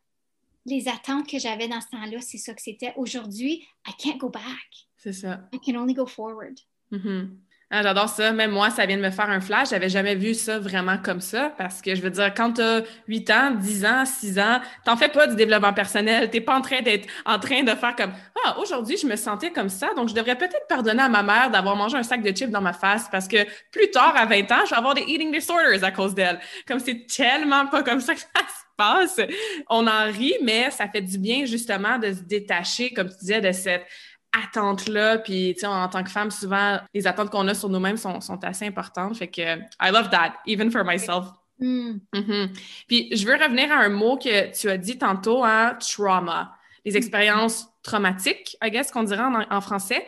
[0.66, 2.94] les attentes que j'avais dans ce temps-là, c'est ça que c'était.
[2.96, 4.88] Aujourd'hui, I can't go back.
[4.96, 5.46] C'est ça.
[5.52, 6.58] I can only go forward.
[6.90, 7.36] Mm-hmm.
[7.76, 8.30] Ah, j'adore ça.
[8.30, 9.70] Même moi, ça vient de me faire un flash.
[9.70, 12.84] J'avais jamais vu ça vraiment comme ça parce que je veux dire, quand tu as
[13.08, 16.30] 8 ans, 10 ans, 6 ans, t'en fais pas du développement personnel.
[16.30, 18.12] T'es pas en train d'être en train de faire comme
[18.44, 21.50] Ah, aujourd'hui, je me sentais comme ça, donc je devrais peut-être pardonner à ma mère
[21.50, 23.38] d'avoir mangé un sac de chips dans ma face parce que
[23.72, 26.38] plus tard, à 20 ans, je vais avoir des eating disorders à cause d'elle.
[26.68, 29.20] Comme c'est tellement pas comme ça que ça se passe.
[29.68, 33.40] On en rit, mais ça fait du bien justement de se détacher, comme tu disais,
[33.40, 33.84] de cette
[34.42, 35.18] attentes-là.
[35.18, 38.20] Puis, tu sais, en tant que femme, souvent, les attentes qu'on a sur nous-mêmes sont,
[38.20, 39.16] sont, assez importantes.
[39.16, 41.26] Fait que, I love that, even for myself.
[41.58, 41.98] Mm.
[42.12, 42.48] Mm-hmm.
[42.88, 46.56] Puis, je veux revenir à un mot que tu as dit tantôt, hein, trauma.
[46.84, 50.06] Les expériences traumatiques, I guess, qu'on dirait en, en français.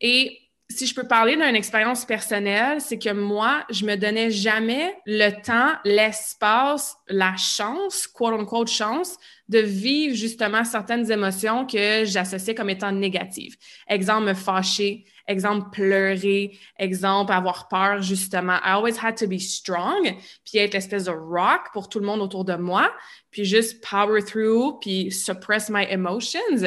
[0.00, 4.94] Et si je peux parler d'une expérience personnelle, c'est que moi, je me donnais jamais
[5.06, 9.16] le temps, l'espace, la chance, quote unquote chance,
[9.48, 13.56] de vivre justement certaines émotions que j'associais comme étant négatives.
[13.88, 18.56] Exemple, me fâcher, exemple, pleurer, exemple, avoir peur, justement.
[18.64, 22.20] I always had to be strong, puis être l'espèce de rock pour tout le monde
[22.20, 22.92] autour de moi,
[23.30, 26.66] puis juste power through, puis suppress my emotions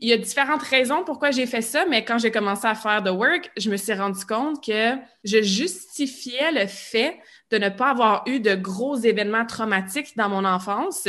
[0.00, 3.02] il y a différentes raisons pourquoi j'ai fait ça, mais quand j'ai commencé à faire
[3.02, 7.18] The Work, je me suis rendu compte que je justifiais le fait
[7.50, 11.06] de ne pas avoir eu de gros événements traumatiques dans mon enfance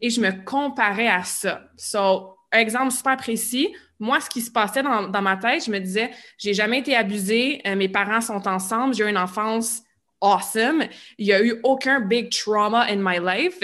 [0.00, 1.62] et je me comparais à ça.
[1.76, 5.70] So, un exemple super précis, moi, ce qui se passait dans, dans ma tête, je
[5.70, 9.82] me disais, j'ai jamais été abusée, euh, mes parents sont ensemble, j'ai eu une enfance
[10.22, 10.84] awesome,
[11.18, 13.60] il n'y a eu aucun big trauma in my life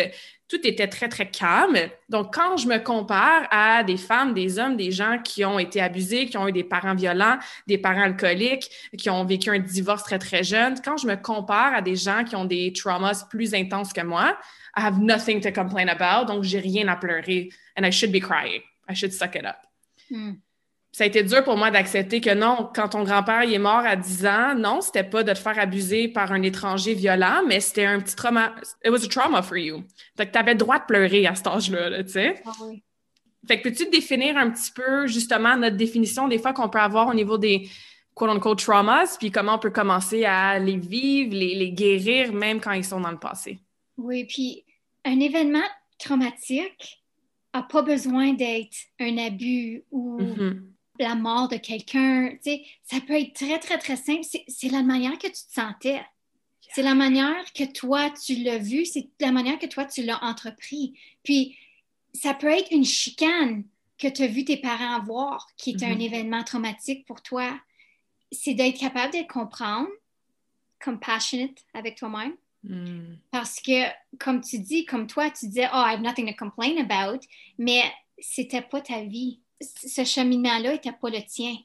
[0.49, 1.77] tout était très, très calme.
[2.09, 5.81] Donc, quand je me compare à des femmes, des hommes, des gens qui ont été
[5.81, 10.05] abusés, qui ont eu des parents violents, des parents alcooliques, qui ont vécu un divorce
[10.05, 13.55] très, très jeune, quand je me compare à des gens qui ont des traumas plus
[13.55, 14.37] intenses que moi,
[14.77, 17.49] I have nothing to complain about, donc j'ai rien à pleurer.
[17.77, 18.63] And I should be crying.
[18.89, 19.57] I should suck it up.
[20.11, 20.35] Hmm.
[20.97, 23.97] Ça a été dur pour moi d'accepter que non, quand ton grand-père est mort à
[23.97, 27.85] 10 ans, non, c'était pas de te faire abuser par un étranger violent, mais c'était
[27.85, 28.55] un petit trauma.
[28.83, 29.85] It was a trauma for you.
[30.17, 32.43] Fait que tu avais le droit de pleurer à cet âge-là, tu sais.
[32.47, 32.51] Ah
[33.47, 37.09] fait que peux-tu définir un petit peu, justement, notre définition des fois qu'on peut avoir
[37.09, 37.69] au niveau des
[38.15, 42.73] quote-unquote traumas, puis comment on peut commencer à les vivre, les, les guérir, même quand
[42.73, 43.59] ils sont dans le passé?
[43.99, 44.65] Oui, puis
[45.05, 47.05] un événement traumatique
[47.53, 50.76] n'a pas besoin d'être un abus ou mm-hmm.
[50.99, 52.31] La mort de quelqu'un.
[52.83, 54.23] Ça peut être très, très, très simple.
[54.49, 56.05] C'est la manière que tu te sentais.
[56.75, 58.85] C'est la manière que toi, tu l'as vu.
[58.85, 60.99] C'est la manière que toi, tu l'as entrepris.
[61.23, 61.57] Puis,
[62.13, 63.65] ça peut être une chicane
[63.99, 66.03] que tu as vu tes parents avoir, qui est un mm-hmm.
[66.03, 67.59] événement traumatique pour toi.
[68.33, 69.89] C'est d'être capable de comprendre,
[70.81, 72.37] compassionate avec toi-même,
[72.69, 73.17] Hmm.
[73.31, 73.87] Parce que,
[74.19, 77.21] comme tu dis, comme toi, tu disais, oh, I have nothing to complain about,
[77.59, 77.83] mais
[78.19, 79.41] c'était pas ta vie.
[79.61, 81.57] Ce cheminement-là n'était pas le tien.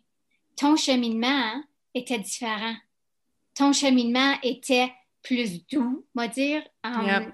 [0.56, 2.76] Ton cheminement était différent.
[3.56, 4.92] Ton cheminement était
[5.24, 6.64] plus doux, on va dire,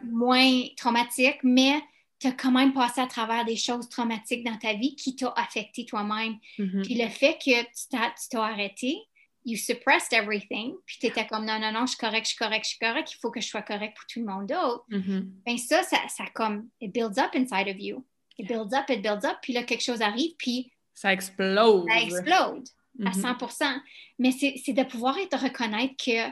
[0.03, 1.81] moins traumatique, mais
[2.19, 5.31] tu as quand même passé à travers des choses traumatiques dans ta vie qui t'ont
[5.35, 6.37] affecté toi-même.
[6.57, 6.81] Mm-hmm.
[6.83, 8.97] Puis le fait que tu t'as arrêté,
[9.45, 12.37] you suppressed everything, puis tu étais comme non, non, non, je suis correct, je suis
[12.37, 14.85] correct, je suis correct, il faut que je sois correct pour tout le monde d'autre.
[14.89, 15.29] Mm-hmm.
[15.45, 18.03] Ben ça, ça, ça, comme, it builds up inside of you.
[18.37, 20.71] It builds up, it builds up, puis là, quelque chose arrive, puis.
[20.93, 21.85] Ça explose.
[21.87, 22.63] Ça explose
[23.05, 23.81] à 100 mm-hmm.
[24.19, 26.29] Mais c'est de pouvoir te reconnaître que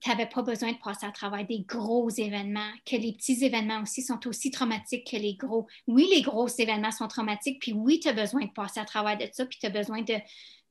[0.00, 3.82] tu n'avais pas besoin de passer à travers des gros événements, que les petits événements
[3.82, 5.66] aussi sont aussi traumatiques que les gros.
[5.86, 9.16] Oui, les gros événements sont traumatiques, puis oui, tu as besoin de passer à travers
[9.16, 10.14] de ça, puis tu as besoin de,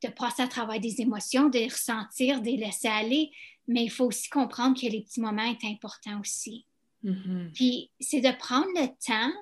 [0.03, 3.31] de passer à travers des émotions, de les ressentir, de les laisser aller,
[3.67, 6.65] mais il faut aussi comprendre que les petits moments sont importants aussi.
[7.03, 7.51] Mm-hmm.
[7.53, 9.33] Puis c'est de prendre le temps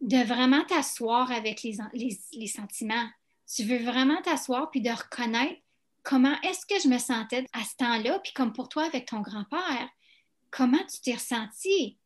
[0.00, 1.78] de vraiment t'asseoir avec les,
[2.32, 3.08] les, sentiments.
[3.52, 5.60] Tu veux vraiment t'asseoir puis de reconnaître
[6.02, 9.20] comment est-ce que je me sentais à ce temps-là, puis comme pour toi avec ton
[9.20, 9.88] grand-père,
[10.50, 11.98] comment tu t'es ressenti?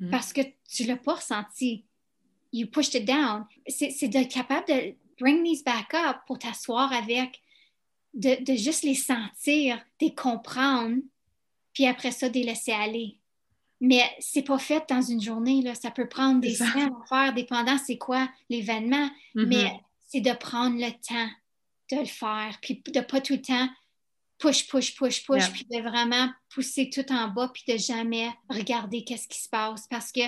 [0.00, 0.10] Mm.
[0.10, 1.84] Parce que tu ne l'as pas ressenti.
[2.52, 3.46] You pushed it down.
[3.68, 7.40] C'est d'être capable de bring these back up pour t'asseoir avec,
[8.14, 10.96] de, de, juste les sentir, de les comprendre,
[11.72, 13.18] puis après ça, de les laisser aller.
[13.80, 15.74] Mais c'est pas fait dans une journée, là.
[15.74, 19.46] ça peut prendre des semaines à faire, dépendant c'est quoi l'événement, mm-hmm.
[19.46, 21.30] mais c'est de prendre le temps
[21.90, 23.68] de le faire, puis de pas tout le temps
[24.38, 29.04] push, push, push, push, puis de vraiment pousser tout en bas, puis de jamais regarder
[29.04, 30.20] qu'est-ce qui se passe, parce que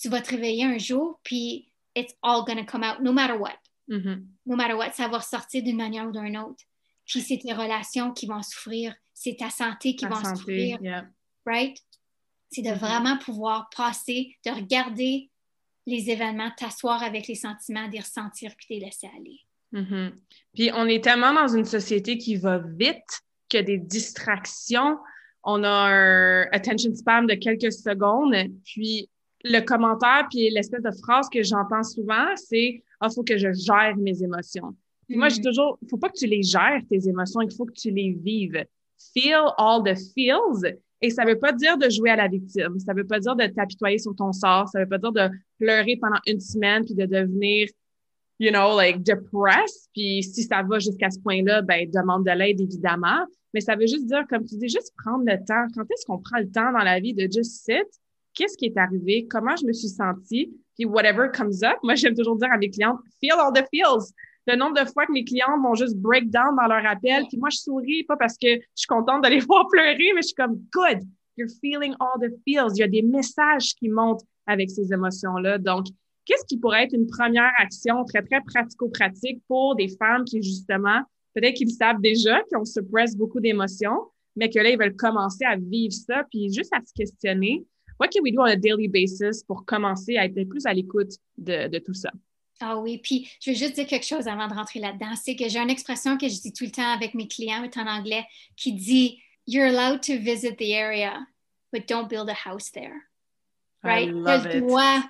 [0.00, 3.58] tu vas te réveiller un jour, puis it's all gonna come out, no matter what.
[3.88, 4.24] Mm-hmm.
[4.46, 6.64] No matter what, ça va ressortir d'une manière ou d'une autre.
[7.06, 10.78] Puis c'est tes relations qui vont souffrir, c'est ta santé qui va souffrir.
[11.46, 11.78] Right?
[12.54, 12.78] C'est de mm-hmm.
[12.78, 15.30] vraiment pouvoir passer, de regarder
[15.86, 19.40] les événements, t'asseoir avec les sentiments, de ressentir puis les laisser aller.
[19.72, 20.12] Mm-hmm.
[20.54, 24.98] Puis on est tellement dans une société qui va vite que des distractions.
[25.42, 28.34] On a un attention spam de quelques secondes.
[28.64, 29.10] Puis
[29.42, 33.96] le commentaire, puis l'espèce de phrase que j'entends souvent, c'est il faut que je gère
[33.98, 34.74] mes émotions.
[35.10, 35.44] Moi, je dis mm.
[35.44, 38.12] toujours, il faut pas que tu les gères, tes émotions, il faut que tu les
[38.12, 38.64] vives.
[39.12, 40.64] Feel all the feels.
[41.04, 42.78] Et ça veut pas dire de jouer à la victime.
[42.78, 44.68] Ça veut pas dire de t'apitoyer sur ton sort.
[44.68, 47.68] Ça veut pas dire de pleurer pendant une semaine puis de devenir,
[48.38, 49.90] you know, like depressed.
[49.92, 53.26] Puis si ça va jusqu'à ce point-là, ben, demande de l'aide, évidemment.
[53.52, 55.66] Mais ça veut juste dire, comme tu dis, juste prendre le temps.
[55.74, 57.86] Quand est-ce qu'on prend le temps dans la vie de just sit?
[58.32, 59.26] Qu'est-ce qui est arrivé?
[59.28, 60.50] Comment je me suis sentie?
[60.76, 61.78] puis whatever comes up.
[61.82, 64.12] Moi, j'aime toujours dire à mes clientes, feel all the feels.
[64.46, 67.38] Le nombre de fois que mes clientes vont juste break down dans leur appel, puis
[67.38, 70.28] moi, je souris, pas parce que je suis contente de les voir pleurer, mais je
[70.28, 71.00] suis comme, good,
[71.36, 72.72] you're feeling all the feels.
[72.74, 75.58] Il y a des messages qui montent avec ces émotions-là.
[75.58, 75.86] Donc,
[76.26, 81.00] qu'est-ce qui pourrait être une première action très, très pratico-pratique pour des femmes qui, justement,
[81.34, 83.98] peut-être qu'ils savent déjà, qu'ils ont suppress beaucoup d'émotions,
[84.36, 87.64] mais que là, ils veulent commencer à vivre ça, puis juste à se questionner
[87.98, 91.12] what can we do on a daily basis pour commencer à être plus à l'écoute
[91.38, 92.10] de, de, tout ça?
[92.66, 95.14] Ah oui, puis je veux juste dire quelque chose avant de rentrer là-dedans.
[95.22, 97.86] C'est que j'ai une expression que je dis tout le temps avec mes clients, en
[97.86, 101.26] anglais, qui dit You're allowed to visit the area,
[101.74, 103.02] but don't build a house there.
[103.82, 104.08] Right?
[104.08, 105.02] Tu as le droit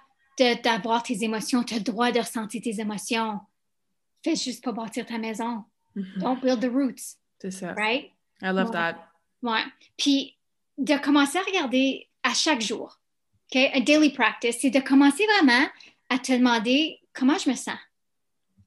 [0.64, 3.38] d'avoir tes émotions, tu as le droit de ressentir tes émotions.
[4.24, 5.62] Fais juste pas bâtir ta maison.
[5.94, 6.18] Mm-hmm.
[6.18, 7.18] Don't build the roots.
[7.40, 7.72] C'est ça.
[7.74, 8.10] Right?
[8.42, 8.96] I love that.
[9.42, 9.62] Ouais.
[9.96, 10.36] Puis
[10.76, 12.98] de commencer à regarder à chaque jour.
[13.52, 13.70] OK?
[13.72, 15.68] A daily practice, c'est de commencer vraiment
[16.14, 17.78] à te demander comment je me sens.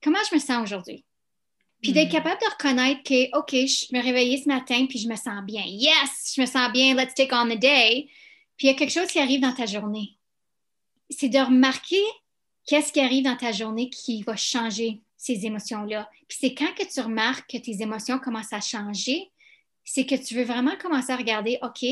[0.04, 1.06] Comment je me sens aujourd'hui?
[1.82, 2.12] Puis d'être hmm.
[2.12, 5.64] capable de reconnaître que, OK, je me réveillais ce matin, puis je me sens bien.
[5.66, 8.08] Yes, je me sens bien, let's take on the day.
[8.58, 10.18] Puis il y a quelque chose qui arrive dans ta journée.
[11.10, 12.02] C'est de remarquer
[12.66, 16.10] qu'est-ce qui arrive dans ta journée qui va changer ces émotions-là.
[16.28, 19.32] Puis c'est quand que tu remarques que tes émotions commencent à changer,
[19.86, 21.86] c'est que tu veux vraiment commencer à regarder, OK,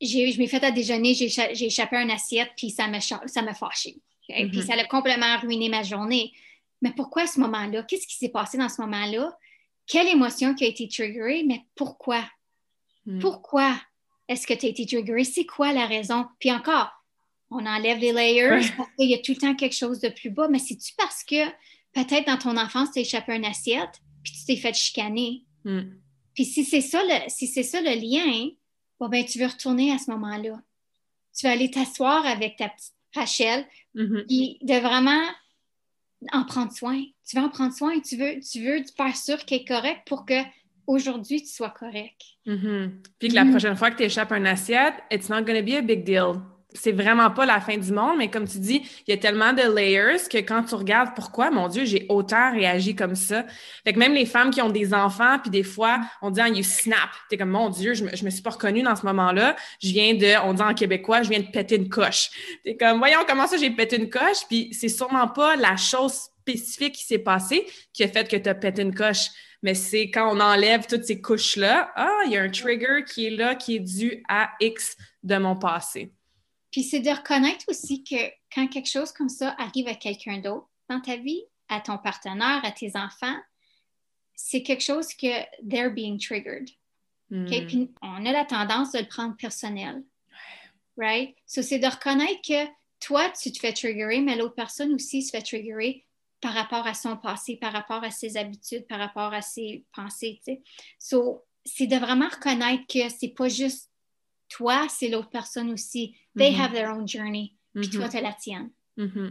[0.00, 3.98] je m'ai fait à déjeuner, j'ai échappé à une assiette, puis ça m'a fâché.
[4.28, 4.66] Puis mm-hmm.
[4.66, 6.32] ça a complètement ruiné ma journée.
[6.82, 7.82] Mais pourquoi à ce moment-là?
[7.84, 9.36] Qu'est-ce qui s'est passé dans ce moment-là?
[9.86, 11.44] Quelle émotion qui a été triggerée?
[11.44, 12.24] Mais pourquoi?
[13.06, 13.20] Mm.
[13.20, 13.74] Pourquoi
[14.28, 15.24] est-ce que tu as été triggerée?
[15.24, 16.26] C'est quoi la raison?
[16.38, 16.90] Puis encore,
[17.50, 20.30] on enlève les layers parce qu'il y a tout le temps quelque chose de plus
[20.30, 20.48] bas.
[20.48, 21.46] Mais c'est-tu parce que
[21.92, 25.44] peut-être dans ton enfance, tu as échappé à une assiette, puis tu t'es fait chicaner?
[25.64, 25.82] Mm.
[26.34, 28.50] Puis si c'est ça, si c'est ça le lien,
[29.00, 30.60] bon, ben, tu veux retourner à ce moment-là.
[31.36, 34.58] Tu vas aller t'asseoir avec ta petite Rachel, mm-hmm.
[34.62, 35.22] de vraiment
[36.32, 37.02] en prendre soin.
[37.28, 37.98] Tu veux en prendre soin.
[38.00, 40.40] Tu veux, tu veux faire sûr qu'elle est correct pour que
[40.86, 42.20] aujourd'hui tu sois correct.
[42.46, 42.90] Mm-hmm.
[43.18, 43.50] Puis que la mm-hmm.
[43.50, 46.42] prochaine fois que tu échappes une assiette, it's not going to be a big deal
[46.76, 49.52] c'est vraiment pas la fin du monde, mais comme tu dis, il y a tellement
[49.52, 53.44] de layers que quand tu regardes pourquoi, mon Dieu, j'ai autant réagi comme ça.
[53.84, 56.48] Fait que même les femmes qui ont des enfants, puis des fois, on dit, ah,
[56.48, 57.10] you snap.
[57.28, 59.56] T'es comme, mon Dieu, je me, me suis pas reconnue dans ce moment-là.
[59.82, 62.30] Je viens de, on dit en québécois, je viens de péter une coche.
[62.64, 66.30] T'es comme, voyons comment ça, j'ai pété une coche, puis c'est sûrement pas la chose
[66.40, 69.30] spécifique qui s'est passée qui a fait que tu as pété une coche.
[69.62, 73.26] Mais c'est quand on enlève toutes ces couches-là, ah, il y a un trigger qui
[73.26, 76.12] est là, qui est dû à X de mon passé.
[76.76, 80.68] Puis c'est de reconnaître aussi que quand quelque chose comme ça arrive à quelqu'un d'autre
[80.90, 83.38] dans ta vie, à ton partenaire, à tes enfants,
[84.34, 86.68] c'est quelque chose que they're being triggered.
[87.30, 87.46] Hmm.
[87.46, 90.04] Puis on a la tendance de le prendre personnel.
[90.98, 91.34] Right?
[91.46, 95.30] So c'est de reconnaître que toi, tu te fais triggerer, mais l'autre personne aussi se
[95.30, 96.04] fait triggerer
[96.42, 100.42] par rapport à son passé, par rapport à ses habitudes, par rapport à ses pensées.
[100.98, 103.90] So, c'est de vraiment reconnaître que c'est pas juste
[104.48, 106.16] toi, c'est l'autre personne aussi.
[106.36, 106.60] They mm-hmm.
[106.60, 107.54] have their own journey.
[107.74, 108.10] Puis toi, mm-hmm.
[108.10, 108.70] tu la tienne.
[108.98, 109.30] Mm-hmm.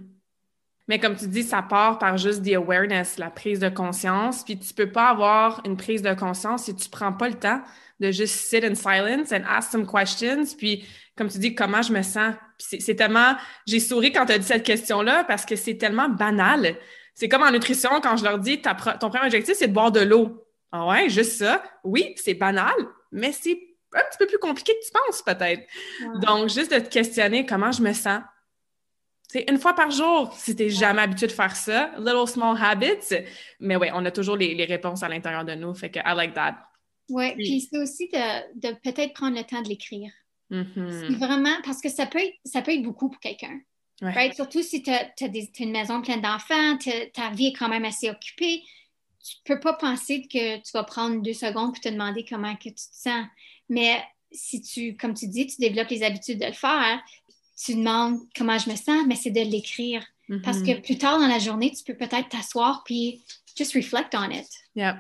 [0.88, 4.44] Mais comme tu dis, ça part par juste the awareness, la prise de conscience.
[4.44, 7.62] Puis tu peux pas avoir une prise de conscience si tu prends pas le temps
[8.00, 10.56] de juste sit in silence and ask some questions.
[10.58, 12.36] Puis, comme tu dis, comment je me sens?
[12.58, 13.36] c'est tellement...
[13.68, 16.78] J'ai souri quand tu as dit cette question-là parce que c'est tellement banal.
[17.14, 20.02] C'est comme en nutrition, quand je leur dis, ton premier objectif, c'est de boire de
[20.02, 20.46] l'eau.
[20.72, 21.64] Ah ouais, juste ça?
[21.84, 22.74] Oui, c'est banal,
[23.12, 23.58] mais c'est
[23.96, 25.64] un petit peu plus compliqué que tu penses, peut-être.
[26.22, 28.22] Donc, juste de te questionner comment je me sens.
[29.28, 31.92] C'est une fois par jour, si tu n'es jamais habitué de faire ça.
[31.98, 33.16] Little small habits.
[33.60, 35.74] Mais oui, on a toujours les, réponses à l'intérieur de nous.
[35.74, 36.56] Fait que I like that.
[37.10, 40.12] Oui, puis c'est aussi de, peut-être prendre le temps de l'écrire.
[40.52, 41.18] Mm-hmm.
[41.18, 43.60] Vraiment, parce que ça peut être, ça peut être beaucoup pour quelqu'un.
[44.34, 45.12] Surtout si tu as,
[45.60, 46.78] une maison pleine d'enfants,
[47.14, 48.62] ta vie est quand même assez occupée.
[49.24, 52.56] Tu ne peux pas penser que tu vas prendre deux secondes pour te demander comment
[52.56, 53.26] que tu te sens.
[53.70, 57.02] Mais si tu, comme tu dis, tu développes les habitudes de le faire,
[57.58, 60.06] tu demandes comment je me sens, mais c'est de l'écrire.
[60.44, 60.82] Parce que mm-hmm.
[60.82, 63.22] plus tard dans la journée, tu peux peut-être t'asseoir puis
[63.56, 64.48] just reflect on it.
[64.76, 64.98] Yeah.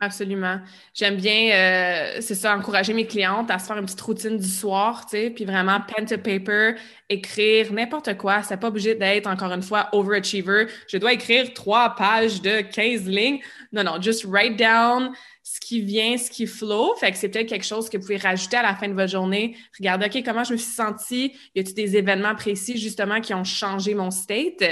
[0.00, 0.60] Absolument.
[0.94, 4.48] J'aime bien, euh, c'est ça, encourager mes clientes à se faire une petite routine du
[4.48, 6.74] soir, tu sais, puis vraiment pen to paper,
[7.08, 8.42] écrire n'importe quoi.
[8.42, 10.66] C'est pas obligé d'être, encore une fois, overachiever.
[10.88, 13.40] Je dois écrire trois pages de 15 lignes.
[13.72, 15.12] Non, non, just write down
[15.52, 16.94] ce qui vient, ce qui flow.
[16.94, 19.10] Fait que c'est peut-être quelque chose que vous pouvez rajouter à la fin de votre
[19.10, 19.56] journée.
[19.76, 21.32] Regardez, OK, comment je me suis sentie?
[21.56, 24.62] Y a-t-il des événements précis, justement, qui ont changé mon state?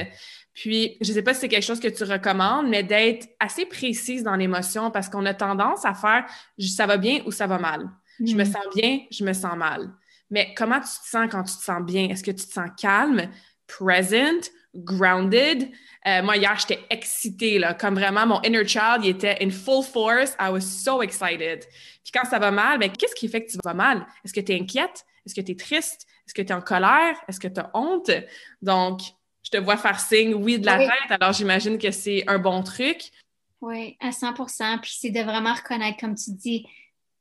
[0.55, 3.67] Puis, je ne sais pas si c'est quelque chose que tu recommandes, mais d'être assez
[3.67, 6.27] précise dans l'émotion parce qu'on a tendance à faire
[6.61, 7.91] ça va bien ou ça va mal.
[8.25, 8.53] Je me mm.
[8.53, 9.91] sens bien, je me sens mal.
[10.31, 12.09] Mais comment tu te sens quand tu te sens bien?
[12.09, 13.29] Est-ce que tu te sens calme,
[13.69, 15.71] present, grounded?
[16.07, 19.85] Euh, moi, hier, j'étais excitée, là, comme vraiment mon inner child, il était in full
[19.85, 20.35] force.
[20.41, 21.65] I was so excited.
[22.03, 24.07] Puis quand ça va mal, ben, qu'est-ce qui fait que tu vas mal?
[24.25, 25.05] Est-ce que tu es inquiète?
[25.25, 26.07] Est-ce que tu es triste?
[26.27, 27.17] Est-ce que tu es en colère?
[27.29, 28.11] Est-ce que tu as honte?
[28.63, 29.01] Donc,
[29.43, 32.63] je te vois faire signe oui de la tête, alors j'imagine que c'est un bon
[32.63, 33.11] truc.
[33.61, 36.67] Oui, à 100% Puis c'est de vraiment reconnaître, comme tu dis,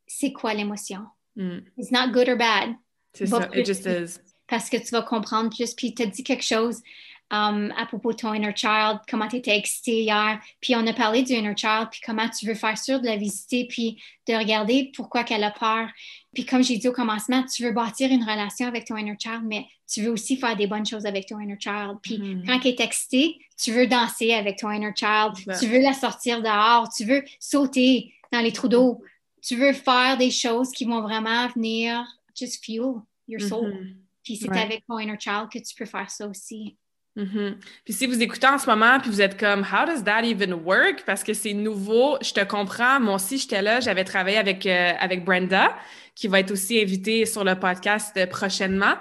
[0.06, 1.06] c'est quoi l'émotion?
[1.36, 1.60] Mm.
[1.78, 2.76] It's not good or bad.
[3.14, 4.20] C'est ça, it just is.
[4.48, 6.82] Parce que tu vas comprendre plus, puis tu as dit quelque chose.
[7.30, 10.40] Um, à propos de ton inner child, comment tu étais excitée hier.
[10.62, 13.18] Puis on a parlé du inner child, puis comment tu veux faire sûr de la
[13.18, 15.90] visiter, puis de regarder pourquoi qu'elle a peur.
[16.34, 19.42] Puis comme j'ai dit au commencement, tu veux bâtir une relation avec ton inner child,
[19.44, 21.98] mais tu veux aussi faire des bonnes choses avec ton inner child.
[22.02, 22.45] Puis mm-hmm.
[22.45, 26.41] quand elle est excitée, tu veux danser avec ton inner child, tu veux la sortir
[26.41, 29.02] dehors, tu veux sauter dans les trous d'eau,
[29.41, 33.74] tu veux faire des choses qui vont vraiment venir just fuel your soul.
[33.74, 34.07] Mm-hmm.
[34.28, 36.75] Puis c'est avec ton inner child que tu peux faire ça aussi.
[37.15, 37.55] Mm-hmm.
[37.86, 40.53] Puis si vous écoutez en ce moment, puis vous êtes comme How does that even
[40.53, 41.03] work?
[41.05, 42.99] Parce que c'est nouveau, je te comprends.
[42.99, 45.78] Moi aussi, j'étais là, j'avais travaillé avec, euh, avec Brenda,
[46.13, 48.95] qui va être aussi invitée sur le podcast prochainement.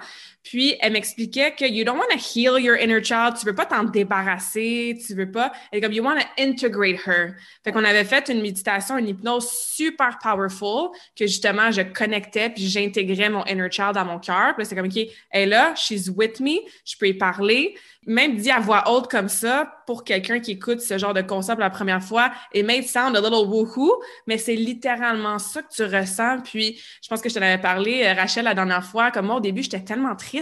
[0.47, 3.65] Puis elle m'expliquait que you don't want to heal your inner child, tu veux pas
[3.65, 5.51] t'en débarrasser, tu veux pas.
[5.71, 7.33] Elle comme you want to integrate her.
[7.65, 12.67] Fait qu'on avait fait une méditation, une hypnose super powerful que justement je connectais puis
[12.67, 14.55] j'intégrais mon inner child dans mon cœur.
[14.55, 14.97] Puis c'est comme ok,
[15.31, 17.75] elle est là, she's with me, je peux y parler
[18.07, 21.59] même dit à voix haute comme ça, pour quelqu'un qui écoute ce genre de concept
[21.59, 25.83] la première fois, it may sound a little woohoo, mais c'est littéralement ça que tu
[25.83, 26.39] ressens.
[26.41, 29.35] Puis, je pense que je t'en avais parlé, euh, Rachel, la dernière fois, comme moi,
[29.35, 30.36] au début, j'étais tellement triste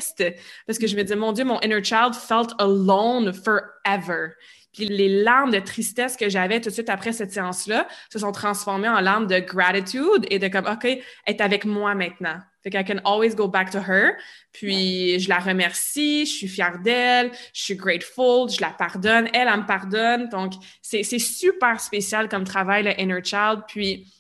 [0.68, 4.34] parce que je me disais, mon Dieu, mon inner child felt alone forever.
[4.76, 8.34] Puis les larmes de tristesse que j'avais tout de suite après cette séance-là se sont
[8.34, 12.40] transformées en larmes de gratitude et de comme, OK, elle est avec moi maintenant.
[12.62, 14.18] Fait que I can always go back to her.
[14.52, 19.48] Puis je la remercie, je suis fière d'elle, je suis grateful, je la pardonne, elle,
[19.48, 20.28] elle me pardonne.
[20.30, 23.62] Donc, c'est super spécial comme travail, le inner child.
[23.68, 24.12] Puis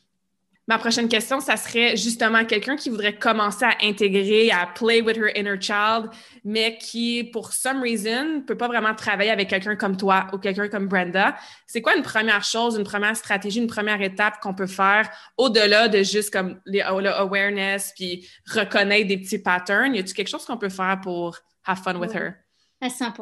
[0.67, 5.15] Ma prochaine question, ça serait justement quelqu'un qui voudrait commencer à intégrer, à play with
[5.15, 6.09] her inner child,
[6.43, 10.67] mais qui, pour some reason, peut pas vraiment travailler avec quelqu'un comme toi ou quelqu'un
[10.67, 11.35] comme Brenda.
[11.67, 15.07] C'est quoi une première chose, une première stratégie, une première étape qu'on peut faire
[15.37, 19.93] au-delà de juste comme les, le awareness puis reconnaître des petits patterns?
[19.93, 22.37] Y a-t-il quelque chose qu'on peut faire pour have fun with her?
[22.81, 23.13] À 100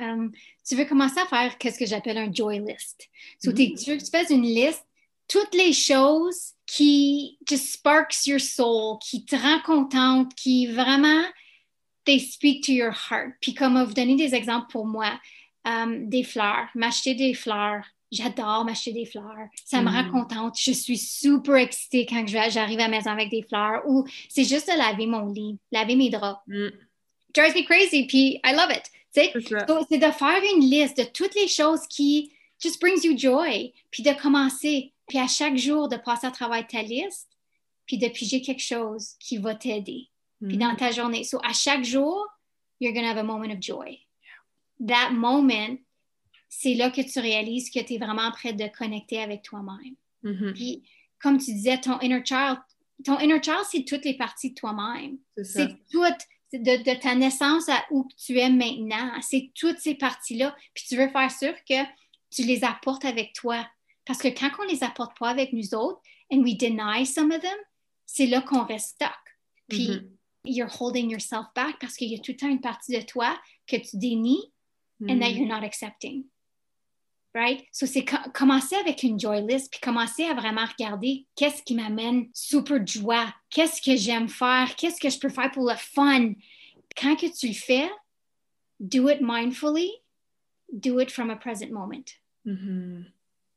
[0.00, 0.30] um,
[0.66, 3.08] Tu veux commencer à faire ce que j'appelle un joy list.
[3.42, 4.84] So, tu veux que tu fasses une liste
[5.30, 11.24] toutes les choses qui just sparks your soul, qui te rend contente, qui vraiment
[12.04, 13.34] they speak to your heart.
[13.40, 15.18] Puis comme vous donner des exemples pour moi,
[15.64, 17.84] um, des fleurs, m'acheter des fleurs.
[18.12, 19.46] J'adore m'acheter des fleurs.
[19.64, 20.10] Ça me rend mm.
[20.10, 20.58] contente.
[20.58, 23.82] Je suis super excitée quand j'arrive à la maison avec des fleurs.
[23.86, 26.40] Ou c'est juste de laver mon lit, laver mes draps.
[26.48, 26.70] Mm.
[27.32, 28.82] Drives me crazy, puis I love it.
[29.12, 34.02] C'est de faire une liste de toutes les choses qui just brings you joy, puis
[34.02, 37.28] de commencer puis à chaque jour, de passer à travers ta liste,
[37.84, 40.08] puis de piger quelque chose qui va t'aider.
[40.40, 40.76] Puis dans mm.
[40.76, 41.24] ta journée.
[41.24, 42.24] So à chaque jour,
[42.78, 44.06] you're going to have a moment of joy.
[44.86, 45.76] That moment,
[46.48, 49.96] c'est là que tu réalises que tu es vraiment prêt de connecter avec toi-même.
[50.22, 50.52] Mm-hmm.
[50.52, 50.88] Puis,
[51.18, 52.58] comme tu disais, ton inner child,
[53.04, 55.18] ton inner child, c'est toutes les parties de toi-même.
[55.42, 56.04] C'est tout,
[56.52, 59.10] de, de, ta naissance à où tu es maintenant.
[59.22, 60.54] C'est toutes ces parties-là.
[60.72, 61.82] Puis tu veux faire sûr que
[62.30, 63.66] tu les apportes avec toi.
[64.10, 66.00] Parce que quand on les apporte pas avec nous autres,
[66.32, 67.56] and we deny some of them,
[68.06, 69.14] c'est là qu'on reste stuck.
[69.68, 70.08] Puis, mm-hmm.
[70.46, 73.40] you're holding yourself back parce qu'il y a tout le temps une partie de toi
[73.68, 74.52] que tu dénies
[75.08, 75.36] and that mm.
[75.36, 76.24] you're not accepting.
[77.36, 77.64] Right?
[77.70, 78.04] So, c'est
[78.34, 83.32] commencer avec une joy list, puis commencer à vraiment regarder qu'est-ce qui m'amène super joie,
[83.48, 86.32] qu'est-ce que j'aime faire, qu'est-ce que je peux faire pour le fun.
[87.00, 87.88] Quand que tu le fais,
[88.80, 89.92] do it mindfully,
[90.72, 92.16] do it from a present moment.
[92.44, 93.02] Mm-hmm.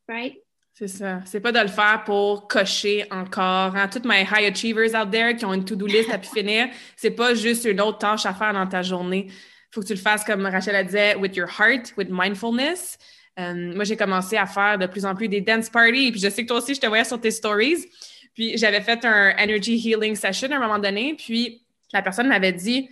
[0.06, 0.43] Right?
[0.76, 1.20] C'est ça.
[1.24, 3.76] C'est pas de le faire pour cocher encore.
[3.76, 3.86] Hein?
[3.86, 6.66] Toutes mes high achievers out there qui ont une to-do list à pu finir,
[6.96, 9.28] c'est pas juste une autre tâche à faire dans ta journée.
[9.70, 12.98] Faut que tu le fasses comme Rachel a dit, with your heart, with mindfulness.
[13.38, 16.10] Euh, moi, j'ai commencé à faire de plus en plus des dance parties.
[16.10, 17.86] Puis je sais que toi aussi, je te voyais sur tes stories.
[18.34, 21.14] Puis j'avais fait un energy healing session à un moment donné.
[21.16, 21.62] Puis
[21.92, 22.88] la personne m'avait dit,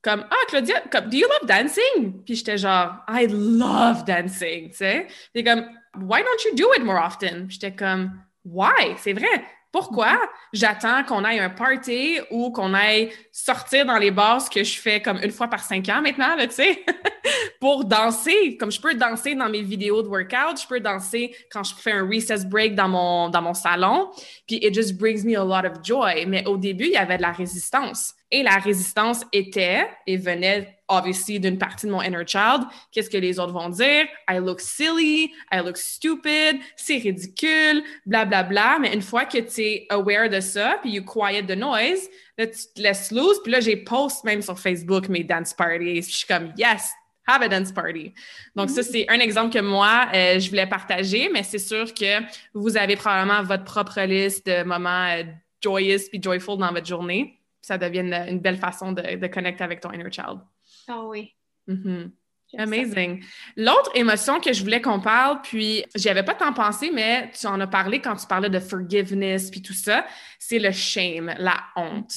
[0.00, 2.22] comme Ah, Claudia, comme, do you love dancing?
[2.24, 5.06] Puis j'étais genre I love dancing, tu sais.
[5.34, 5.66] Puis comme
[5.96, 7.48] Why don't you do it more often?
[7.48, 8.12] J'étais comme
[8.44, 8.94] Why?
[8.98, 9.44] C'est vrai.
[9.72, 10.18] Pourquoi
[10.52, 14.76] j'attends qu'on aille un party ou qu'on aille sortir dans les bars, ce que je
[14.80, 16.84] fais comme une fois par cinq ans maintenant, tu sais,
[17.60, 18.56] pour danser?
[18.56, 21.92] Comme je peux danser dans mes vidéos de workout, je peux danser quand je fais
[21.92, 24.10] un recess break dans mon, dans mon salon,
[24.48, 26.26] puis it just brings me a lot of joy.
[26.26, 28.14] Mais au début, il y avait de la résistance.
[28.32, 32.62] Et la résistance était et venait obviously d'une partie de mon inner child.
[32.92, 34.06] Qu'est-ce que les autres vont dire?
[34.28, 38.78] I look silly, I look stupid, c'est ridicule, bla bla bla.
[38.80, 42.08] Mais une fois que tu es aware de ça, puis you quiet the noise,
[42.38, 43.42] là, tu te laisses loose.
[43.42, 46.02] Puis là, j'ai post même sur Facebook mes dance parties.
[46.02, 46.92] Je suis comme, yes,
[47.26, 48.12] have a dance party.
[48.54, 52.20] Donc, ça, c'est un exemple que moi, euh, je voulais partager, mais c'est sûr que
[52.54, 55.24] vous avez probablement votre propre liste de moments euh,
[55.60, 57.39] joyous puis joyful dans votre journée.
[57.70, 60.40] Ça devient une, belle façon de, de connecter avec ton inner child.
[60.88, 61.36] Ah oui.
[61.68, 62.10] Mm-hmm.
[62.58, 63.22] Amazing.
[63.56, 67.46] L'autre émotion que je voulais qu'on parle, puis j'y avais pas tant pensé, mais tu
[67.46, 70.04] en as parlé quand tu parlais de forgiveness puis tout ça,
[70.40, 72.12] c'est le shame, la honte.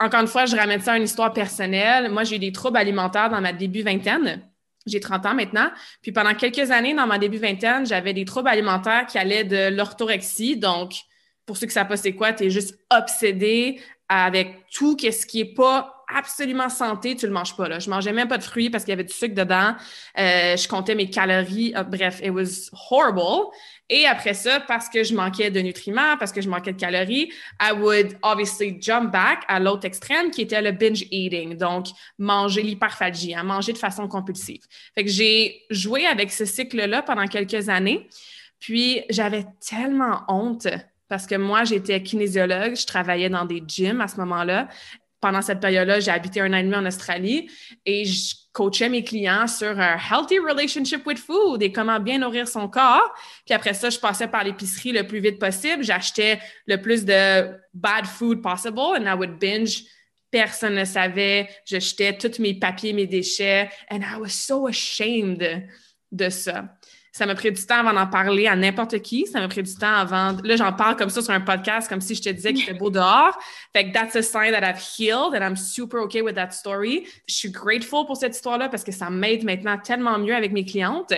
[0.00, 2.10] Encore une fois, je ramène ça à une histoire personnelle.
[2.10, 4.48] Moi, j'ai eu des troubles alimentaires dans ma début vingtaine.
[4.86, 5.70] J'ai 30 ans maintenant.
[6.00, 9.76] Puis pendant quelques années, dans ma début vingtaine, j'avais des troubles alimentaires qui allaient de
[9.76, 10.56] l'orthorexie.
[10.56, 10.94] Donc,
[11.48, 15.38] pour ceux qui savent pas c'est quoi, tu es juste obsédé avec tout ce qui
[15.38, 17.68] n'est pas absolument santé, tu le manges pas.
[17.68, 17.78] Là.
[17.78, 19.74] Je mangeais même pas de fruits parce qu'il y avait du sucre dedans.
[20.18, 21.72] Euh, je comptais mes calories.
[21.74, 23.50] Ah, bref, it was horrible.
[23.90, 27.30] Et après ça, parce que je manquais de nutriments, parce que je manquais de calories,
[27.60, 31.86] I would obviously jump back à l'autre extrême qui était le binge eating, donc
[32.18, 34.62] manger l'hyperphagie, hein, manger de façon compulsive.
[34.94, 38.08] Fait que j'ai joué avec ce cycle-là pendant quelques années.
[38.60, 40.66] Puis j'avais tellement honte
[41.08, 44.68] parce que moi, j'étais kinésiologue, je travaillais dans des gyms à ce moment-là.
[45.20, 47.50] Pendant cette période-là, j'ai habité un an et demi en Australie
[47.84, 52.46] et je coachais mes clients sur un healthy relationship with food et comment bien nourrir
[52.46, 53.12] son corps.
[53.44, 55.82] Puis après ça, je passais par l'épicerie le plus vite possible.
[55.82, 59.82] J'achetais le plus de bad food possible and I would binge.
[60.30, 61.48] Personne ne savait.
[61.64, 63.70] Je jetais tous mes papiers, mes déchets.
[63.90, 65.66] And I was so ashamed
[66.12, 66.77] de ça.
[67.12, 69.26] Ça m'a pris du temps avant d'en parler à n'importe qui.
[69.26, 70.36] Ça m'a pris du temps avant.
[70.44, 72.74] Là, j'en parle comme ça sur un podcast, comme si je te disais qu'il était
[72.74, 73.36] beau dehors.
[73.72, 77.06] Fait que that's a sign that I've healed and I'm super okay with that story.
[77.26, 80.64] Je suis grateful pour cette histoire-là parce que ça m'aide maintenant tellement mieux avec mes
[80.64, 81.12] clientes.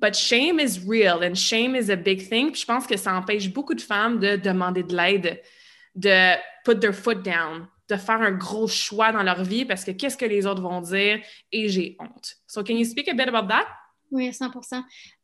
[0.00, 2.52] But shame is real and shame is a big thing.
[2.52, 5.40] Puis je pense que ça empêche beaucoup de femmes de demander de l'aide,
[5.94, 9.92] de put their foot down, de faire un gros choix dans leur vie parce que
[9.92, 11.20] qu'est-ce que les autres vont dire?
[11.52, 12.36] Et j'ai honte.
[12.46, 13.66] So can you speak a bit about that?
[14.10, 14.82] Oui, 100%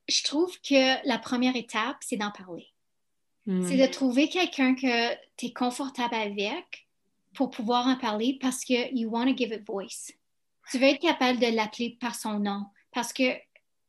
[0.09, 2.66] je trouve que la première étape, c'est d'en parler.
[3.47, 3.62] Hmm.
[3.66, 6.89] C'est de trouver quelqu'un que tu es confortable avec
[7.35, 10.12] pour pouvoir en parler parce que you want to give it voice.
[10.70, 13.33] Tu veux être capable de l'appeler par son nom parce que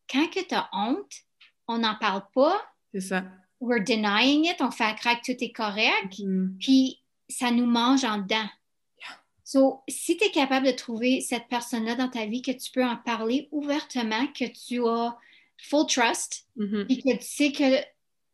[0.10, 1.14] quand tu as honte,
[1.68, 2.62] on n'en parle pas.
[2.94, 3.24] C'est ça.
[3.60, 6.58] We're denying it, on fait croire que tout est correct, hmm.
[6.60, 8.50] puis ça nous mange en dedans.
[9.54, 12.84] So, si tu es capable de trouver cette personne-là dans ta vie, que tu peux
[12.84, 15.16] en parler ouvertement, que tu as
[15.60, 16.86] full trust, mm-hmm.
[16.88, 17.86] puis que tu sais que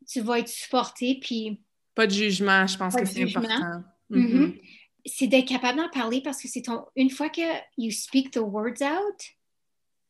[0.09, 1.59] tu vas être supporté, puis...
[1.93, 3.84] Pas de jugement, je pense que c'est important.
[4.09, 4.17] Mm-hmm.
[4.17, 4.61] Mm-hmm.
[5.07, 6.86] C'est d'être capable d'en parler parce que c'est ton...
[6.95, 7.41] Une fois que
[7.78, 9.22] you speak the words out,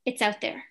[0.06, 0.62] it's out there.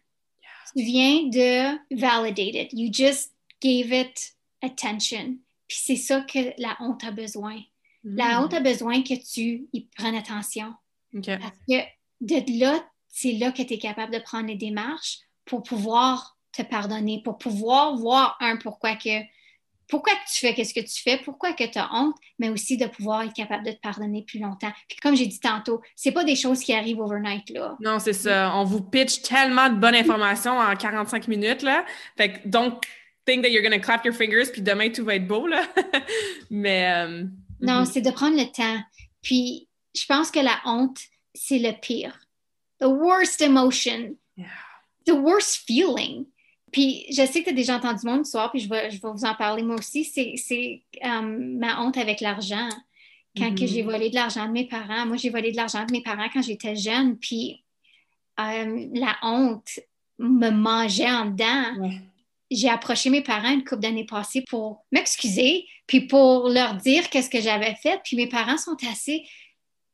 [0.77, 2.73] Tu viens de validate it.
[2.73, 5.39] You just gave it attention.
[5.67, 7.61] Puis c'est ça que la honte a besoin.
[8.17, 10.75] La honte a besoin que tu y prennes attention.
[11.13, 11.83] Parce que
[12.21, 16.63] de là, c'est là que tu es capable de prendre les démarches pour pouvoir te
[16.63, 19.23] pardonner, pour pouvoir voir un pourquoi que
[19.89, 22.77] pourquoi que tu fais qu'est-ce que tu fais, pourquoi que tu as honte, mais aussi
[22.77, 24.71] de pouvoir être capable de te pardonner plus longtemps.
[24.87, 27.75] Puis comme j'ai dit tantôt, c'est pas des choses qui arrivent overnight là.
[27.81, 28.55] Non, c'est ça.
[28.55, 31.85] On vous pitch tellement de bonnes informations en 45 minutes là.
[32.17, 32.87] Fait que donc
[33.25, 35.63] think that you're gonna clap your fingers puis demain tout va être beau là.
[36.51, 37.25] mais euh,
[37.61, 37.87] non, mhm.
[37.87, 38.83] c'est de prendre le temps.
[39.23, 40.99] Puis je pense que la honte,
[41.35, 42.19] c'est le pire.
[42.81, 44.17] The worst emotion.
[45.05, 46.27] The worst feeling.
[46.71, 49.11] Puis je sais que tu as déjà entendu mon histoire, puis je vais, je vais
[49.11, 50.05] vous en parler moi aussi.
[50.05, 52.69] C'est euh, ma honte avec l'argent.
[53.37, 53.91] Quand j'ai mhm.
[53.91, 55.07] volé de l'argent de mes parents.
[55.07, 57.63] Moi, j'ai volé de l'argent de mes parents quand j'étais jeune, puis
[58.41, 59.79] euh, la honte
[60.19, 61.91] me mangeait en dedans.
[62.51, 67.31] J'ai approché mes parents une couple d'années passées pour m'excuser, puis pour leur dire qu'est-ce
[67.31, 68.01] que j'avais fait.
[68.05, 69.27] Puis mes parents sont assez...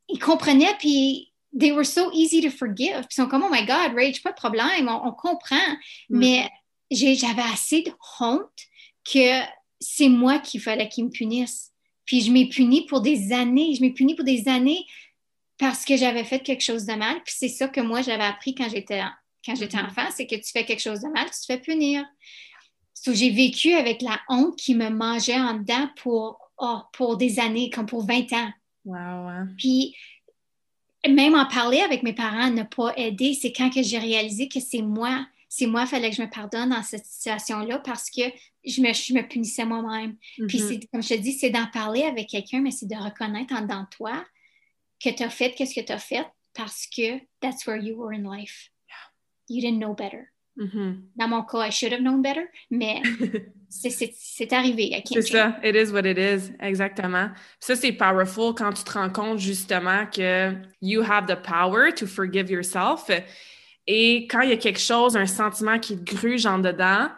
[0.09, 3.01] Ils comprenaient, puis they were so easy to forgive.
[3.01, 5.57] Puis ils sont comme, oh my God, Rage, pas de problème, on, comprend.
[6.11, 6.19] Mm.
[6.19, 6.51] Mais
[6.91, 8.49] j'avais assez de honte
[9.05, 9.41] que
[9.81, 11.71] c'est moi qu'il fallait qu'ils me punissent.
[12.05, 13.75] Puis je m'ai puni pour des années.
[13.75, 14.85] Je m'ai puni pour des années
[15.59, 17.23] parce que j'avais fait quelque chose de mal.
[17.25, 19.01] Puis c'est ça que moi, j'avais appris quand j'étais
[19.45, 19.87] quand j'étais mm-hmm.
[19.87, 22.05] enfant, c'est que tu fais quelque chose de mal, tu te fais punir.
[23.07, 27.71] j'ai vécu avec la honte qui me mangeait en dedans pour, oh, pour des années,
[27.71, 28.53] comme pour 20 ans.
[28.85, 29.47] Wow.
[29.59, 29.95] Puis
[31.09, 33.35] même en parler avec mes parents n'a pas aidé.
[33.35, 36.31] C'est quand que j'ai réalisé que c'est moi, c'est moi, il fallait que je me
[36.31, 38.23] pardonne dans cette situation-là parce que
[38.65, 40.17] je me, je me punissais moi-même.
[40.49, 40.89] Puis mm-hmm.
[40.91, 43.87] comme je te dis, c'est d'en parler avec quelqu'un, mais c'est de reconnaître en dedans
[43.91, 44.25] toi
[45.03, 48.13] que tu as fait qu'est-ce que tu as fait parce que that's where you were
[48.13, 48.71] in life.
[49.49, 50.31] You didn't know better.
[50.57, 50.93] Mm-hmm.
[51.17, 53.03] Dans mon cas, I should have known better, mais
[53.69, 55.03] c'est arrivé.
[55.05, 57.31] C'est ça, it is what it is, exactement.
[57.59, 62.07] Ça, c'est powerful quand tu te rends compte justement que you have the power to
[62.07, 63.11] forgive yourself.
[63.87, 67.09] Et quand il y a quelque chose, un sentiment qui te gruge en dedans,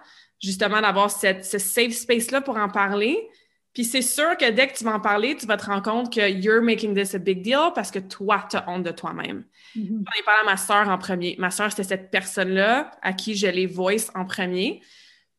[0.43, 3.29] justement d'avoir ce safe space-là pour en parler.
[3.77, 6.11] Puis c'est sûr que dès que tu vas en parler, tu vas te rendre compte
[6.11, 9.45] que you're making this a big deal parce que toi, tu as honte de toi-même.
[9.77, 10.03] Mm-hmm.
[10.03, 11.37] J'en ai parlé à ma soeur en premier.
[11.39, 14.81] Ma soeur, c'était cette personne-là à qui je l'ai voice en premier.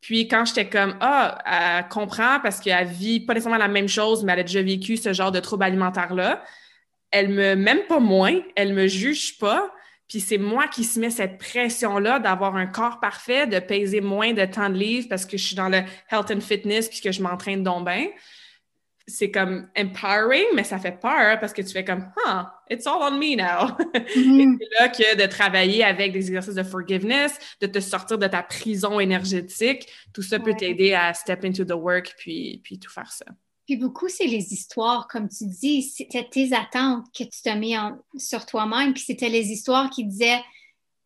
[0.02, 4.24] Puis quand j'étais comme Ah, elle comprend parce qu'elle vit pas nécessairement la même chose,
[4.24, 6.44] mais elle a déjà vécu ce genre de trouble alimentaire-là,
[7.10, 9.74] elle me, même pas moins, elle me juge pas.
[10.08, 14.34] Puis c'est moi qui se mets cette pression-là d'avoir un corps parfait, de peser moins
[14.34, 15.82] de temps de livres parce que je suis dans le
[16.12, 18.08] health and fitness puis que je m'entraîne donc bien.
[19.06, 23.02] c'est comme empowering, mais ça fait peur parce que tu fais comme, ah, it's all
[23.02, 23.76] on me now.
[23.94, 24.58] Mm-hmm.
[24.60, 28.44] c'est là que de travailler avec des exercices de forgiveness, de te sortir de ta
[28.44, 33.12] prison énergétique, tout ça peut t'aider à step into the work puis, puis tout faire
[33.12, 33.26] ça.
[33.68, 37.76] Puis beaucoup, c'est les histoires, comme tu dis, c'était tes attentes que tu t'as mis
[38.18, 40.42] sur toi-même, puis c'était les histoires qui disaient,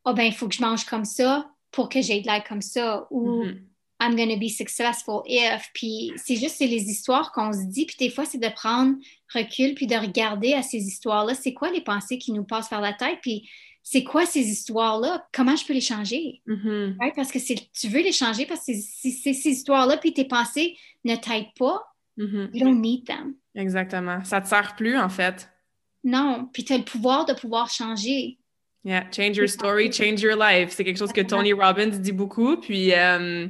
[0.05, 2.61] oh ben, il faut que je mange comme ça pour que j'aie de l'air comme
[2.61, 3.61] ça, ou mm-hmm.
[4.01, 5.69] I'm gonna be successful if.
[5.73, 7.85] Puis c'est juste, c'est les histoires qu'on se dit.
[7.85, 8.95] Puis des fois, c'est de prendre
[9.33, 11.35] recul puis de regarder à ces histoires-là.
[11.35, 13.19] C'est quoi les pensées qui nous passent par la tête?
[13.21, 13.47] Puis
[13.83, 15.27] c'est quoi ces histoires-là?
[15.31, 16.41] Comment je peux les changer?
[16.47, 17.13] Mm-hmm.
[17.15, 21.15] Parce que tu veux les changer parce que c'est ces histoires-là puis tes pensées ne
[21.15, 21.83] t'aident pas.
[22.17, 22.49] Mm-hmm.
[22.53, 23.35] You don't need them.
[23.55, 24.23] Exactement.
[24.23, 25.49] Ça te sert plus, en fait.
[26.03, 26.49] Non.
[26.51, 28.37] Puis tu as le pouvoir de pouvoir changer.
[28.83, 30.71] Yeah, change your story, change your life.
[30.71, 32.57] C'est quelque chose que Tony Robbins dit beaucoup.
[32.57, 33.47] Puis, euh,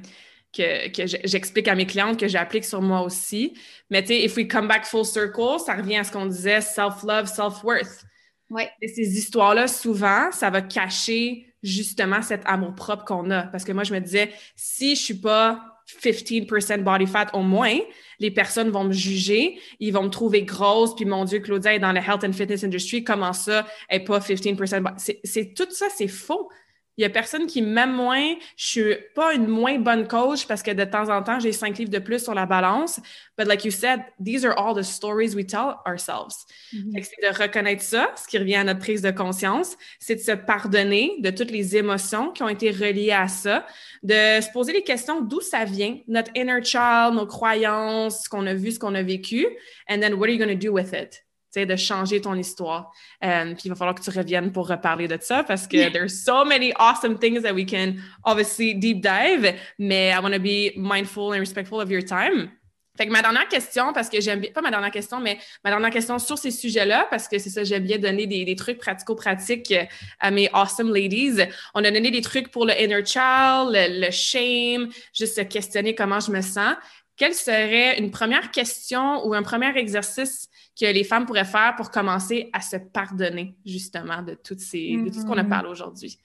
[0.53, 0.91] que,
[1.23, 3.53] j'explique à mes clientes, que j'applique sur moi aussi.
[3.89, 6.59] Mais tu sais, if we come back full circle, ça revient à ce qu'on disait
[6.59, 8.03] self-love, self-worth.
[8.49, 8.69] Ouais.
[8.81, 13.43] Et ces histoires-là, souvent, ça va cacher justement cet amour-propre qu'on a.
[13.43, 17.77] Parce que moi, je me disais, si je suis pas 15% body fat au moins,
[18.19, 21.79] les personnes vont me juger, ils vont me trouver grosse, puis mon Dieu, Claudia est
[21.79, 25.87] dans la health and fitness industry, comment ça, elle est pas 15% C'est tout ça,
[25.95, 26.49] c'est faux.
[26.97, 28.35] Il y a personne qui m'aime moins.
[28.57, 31.77] Je suis pas une moins bonne coach parce que de temps en temps, j'ai cinq
[31.77, 32.99] livres de plus sur la balance.
[33.37, 36.45] But like you said, these are all the stories we tell ourselves.
[36.73, 37.03] Mm-hmm.
[37.03, 39.77] C'est de reconnaître ça, ce qui revient à notre prise de conscience.
[39.99, 43.65] C'est de se pardonner de toutes les émotions qui ont été reliées à ça,
[44.03, 48.45] de se poser les questions d'où ça vient, notre inner child, nos croyances, ce qu'on
[48.47, 49.47] a vu, ce qu'on a vécu,
[49.89, 51.23] and then what are you going to do with it?
[51.57, 52.91] De changer ton histoire.
[53.21, 56.23] Um, puis il va falloir que tu reviennes pour reparler de ça parce que there's
[56.23, 60.71] so many awesome things that we can obviously deep dive, mais I want to be
[60.77, 62.49] mindful and respectful of your time.
[62.97, 65.69] Fait que ma dernière question, parce que j'aime bien, pas ma dernière question, mais ma
[65.69, 68.79] dernière question sur ces sujets-là, parce que c'est ça, j'aime bien donner des, des trucs
[68.79, 69.73] pratico-pratiques
[70.19, 71.41] à mes awesome ladies.
[71.73, 76.19] On a donné des trucs pour le inner child, le, le shame, juste questionner comment
[76.19, 76.75] je me sens.
[77.21, 81.91] Quelle serait une première question ou un premier exercice que les femmes pourraient faire pour
[81.91, 85.49] commencer à se pardonner, justement, de, toutes ces, de tout ce qu'on a mm-hmm.
[85.49, 86.17] parlé aujourd'hui?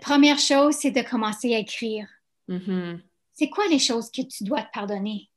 [0.00, 2.08] Première chose, c'est de commencer à écrire.
[2.48, 2.98] Mm-hmm.
[3.32, 5.30] C'est quoi les choses que tu dois te pardonner?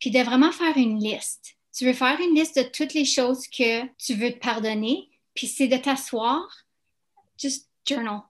[0.00, 1.54] Puis de vraiment faire une liste.
[1.72, 5.46] Tu veux faire une liste de toutes les choses que tu veux te pardonner, puis
[5.46, 6.44] c'est de t'asseoir,
[7.38, 8.22] just journal.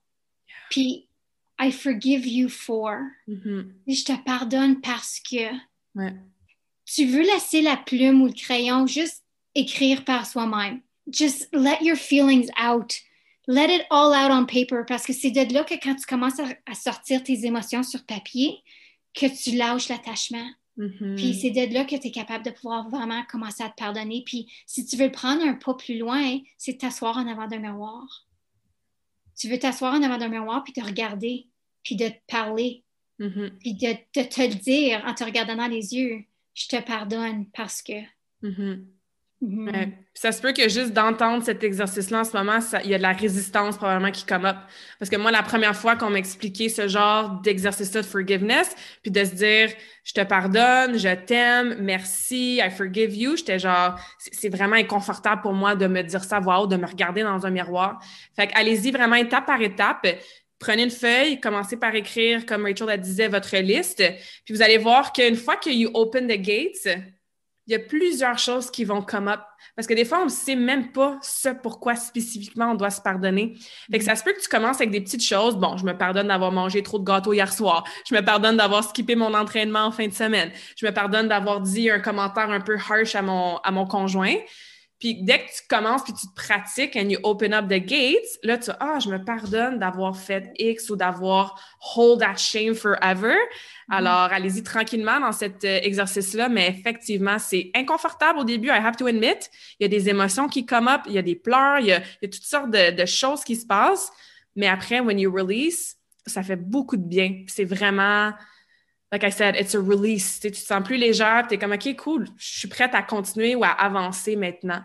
[0.69, 1.09] Puis
[1.59, 2.99] I forgive you for.
[3.27, 3.73] Mm-hmm.
[3.87, 5.49] Je te pardonne parce que.
[5.95, 6.15] Ouais.
[6.87, 9.25] Tu veux laisser la plume ou le crayon juste
[9.55, 10.81] écrire par soi-même?
[11.11, 12.95] Just let your feelings out.
[13.47, 16.41] Let it all out on paper parce que c'est de là que quand tu commences
[16.41, 18.63] à, sortir tes émotions sur papier,
[19.15, 20.49] que tu lâches l'attachement.
[20.79, 21.17] Mm-hmm.
[21.17, 24.23] Puis c'est de là que tu es capable de pouvoir vraiment commencer à te pardonner.
[24.25, 27.47] Puis si tu veux le prendre un pas plus loin, c'est de t'asseoir en avant
[27.47, 28.27] d'un miroir.
[29.37, 31.49] Tu veux t'asseoir en avant d'un miroir puis te regarder,
[31.83, 32.84] puis de te parler,
[33.21, 33.51] mm-hmm.
[33.61, 36.25] puis de, te le dire en te regardant dans les yeux.
[36.55, 38.01] Je te pardonne parce que.
[38.43, 38.85] Mm-hmm.
[39.43, 39.93] Mm-hmm.
[40.15, 43.03] Ça se peut que juste d'entendre cet exercice-là en ce moment, il y a de
[43.03, 44.57] la résistance probablement qui come up.
[44.99, 49.25] Parce que moi, la première fois qu'on m'expliquait ce genre d'exercice-là de forgiveness, puis de
[49.25, 49.71] se dire
[50.05, 55.53] je te pardonne, je t'aime, merci, I forgive you, j'étais genre c'est vraiment inconfortable pour
[55.53, 57.99] moi de me dire ça voix haute, de me regarder dans un miroir.
[58.37, 60.07] Fait allez-y vraiment étape par étape.
[60.65, 64.03] Prenez une feuille, commencez par écrire, comme Rachel la disait, votre liste.
[64.47, 66.89] Puis vous allez voir qu'une fois que you open the gates,
[67.67, 69.41] il y a plusieurs choses qui vont come up.
[69.77, 73.03] Parce que des fois, on ne sait même pas ce pourquoi spécifiquement on doit se
[73.03, 73.59] pardonner.
[73.93, 75.57] Fait ça se peut que tu commences avec des petites choses.
[75.57, 77.85] Bon, je me pardonne d'avoir mangé trop de gâteaux hier soir.
[78.09, 80.51] Je me pardonne d'avoir skippé mon entraînement en fin de semaine.
[80.79, 84.37] Je me pardonne d'avoir dit un commentaire un peu harsh à mon, à mon conjoint.
[85.01, 88.39] Puis dès que tu commences, puis tu te pratiques and you open up the gates,
[88.43, 91.61] là, tu ah, je me pardonne d'avoir fait X ou d'avoir
[91.97, 93.35] hold that shame forever.
[93.35, 93.97] Mm-hmm.
[93.97, 98.97] Alors, allez-y tranquillement dans cet euh, exercice-là, mais effectivement, c'est inconfortable au début, I have
[98.97, 99.49] to admit.
[99.79, 101.93] Il y a des émotions qui come up, il y a des pleurs, il y
[101.93, 104.11] a, toutes sortes de, choses qui se passent.
[104.57, 107.45] Mais après, when you release, ça fait beaucoup de bien.
[107.49, 108.33] C'est vraiment
[109.15, 110.41] like I said, it's a release.
[110.41, 113.55] Tu te sens plus légère, tu es comme, OK, cool, je suis prête à continuer
[113.55, 114.83] ou à avancer maintenant.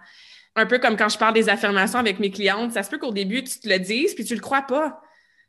[0.55, 3.11] Un peu comme quand je parle des affirmations avec mes clientes, ça se peut qu'au
[3.11, 5.01] début, tu te le dises, puis tu le crois pas.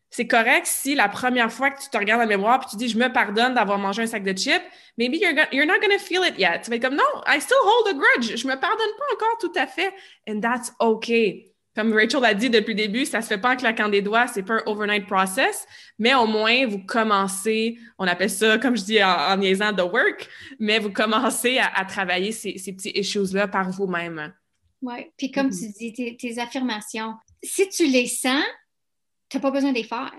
[0.09, 2.89] C'est correct si la première fois que tu te regardes dans mémoire puis tu dis
[2.89, 4.64] je me pardonne d'avoir mangé un sac de chips,
[4.99, 6.62] maybe you're, you're not going to feel it yet.
[6.64, 8.37] Tu vas être comme non, I still hold a grudge.
[8.37, 9.95] Je me pardonne pas encore tout à fait.
[10.28, 11.50] And that's okay.
[11.81, 14.26] Comme Rachel l'a dit depuis le début, ça se fait pas en claquant des doigts,
[14.26, 15.66] c'est pas un overnight process,
[15.99, 19.81] mais au moins vous commencez, on appelle ça, comme je dis en, en niaisant, the
[19.81, 20.28] work,
[20.59, 24.35] mais vous commencez à, travailler ces, ces petits issues-là par vous-même.
[24.83, 28.45] Oui, puis comme tu dis, tes, affirmations, si tu les sens,
[29.31, 30.12] tu n'as pas besoin de les faire.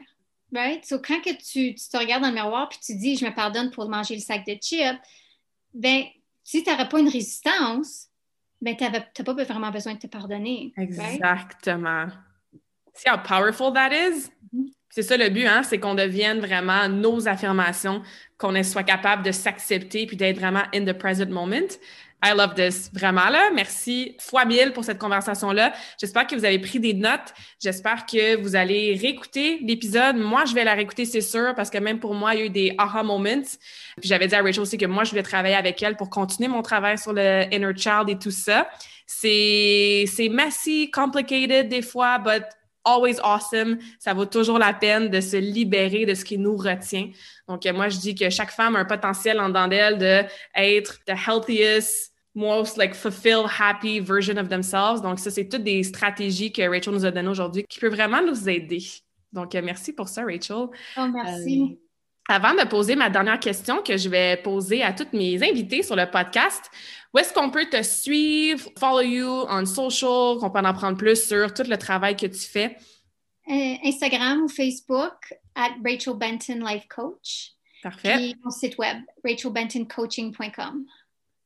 [0.51, 0.83] Right?
[0.83, 3.33] So, quand que tu, tu, te regardes dans le miroir puis tu dis je me
[3.33, 4.99] pardonne pour manger le sac de chips,
[5.75, 6.05] ben
[6.43, 8.07] si tu n'aurais pas une résistance,
[8.61, 10.73] ben tu n'as pas vraiment besoin de te pardonner.
[10.77, 12.07] Exactement.
[12.93, 14.29] See how powerful that is?
[14.53, 14.71] Mm-hmm.
[14.89, 15.63] C'est ça le but, hein?
[15.63, 18.01] c'est qu'on devienne vraiment nos affirmations,
[18.37, 21.77] qu'on soit capable de s'accepter puis d'être vraiment in the present moment.
[22.23, 22.91] I love this.
[22.93, 23.49] Vraiment, là.
[23.53, 25.73] Merci fois mille pour cette conversation-là.
[25.99, 27.33] J'espère que vous avez pris des notes.
[27.59, 30.17] J'espère que vous allez réécouter l'épisode.
[30.17, 32.45] Moi, je vais la réécouter, c'est sûr, parce que même pour moi, il y a
[32.45, 33.41] eu des aha moments.
[33.99, 36.47] Puis j'avais dit à Rachel aussi que moi, je voulais travailler avec elle pour continuer
[36.47, 38.69] mon travail sur le inner child et tout ça.
[39.07, 42.43] C'est, c'est messy, complicated des fois, but
[42.83, 43.79] always awesome.
[43.99, 47.09] Ça vaut toujours la peine de se libérer de ce qui nous retient.
[47.47, 51.13] Donc, moi, je dis que chaque femme a un potentiel en dedans d'elle d'être the
[51.27, 55.01] healthiest, most like fulfilled, happy version of themselves.
[55.01, 58.21] Donc, ça, c'est toutes des stratégies que Rachel nous a données aujourd'hui qui peuvent vraiment
[58.21, 58.83] nous aider.
[59.33, 60.67] Donc, euh, merci pour ça, Rachel.
[60.97, 61.61] Oh, merci.
[61.61, 61.75] Euh,
[62.29, 65.95] avant de poser ma dernière question que je vais poser à toutes mes invités sur
[65.95, 66.69] le podcast,
[67.13, 71.27] où est-ce qu'on peut te suivre, follow you on social, qu'on peut en apprendre plus
[71.27, 72.77] sur tout le travail que tu fais?
[73.49, 77.51] Euh, Instagram ou Facebook, at Rachel Benton Life Coach.
[77.83, 78.29] Parfait.
[78.29, 80.85] Et mon site web, rachelbentoncoaching.com.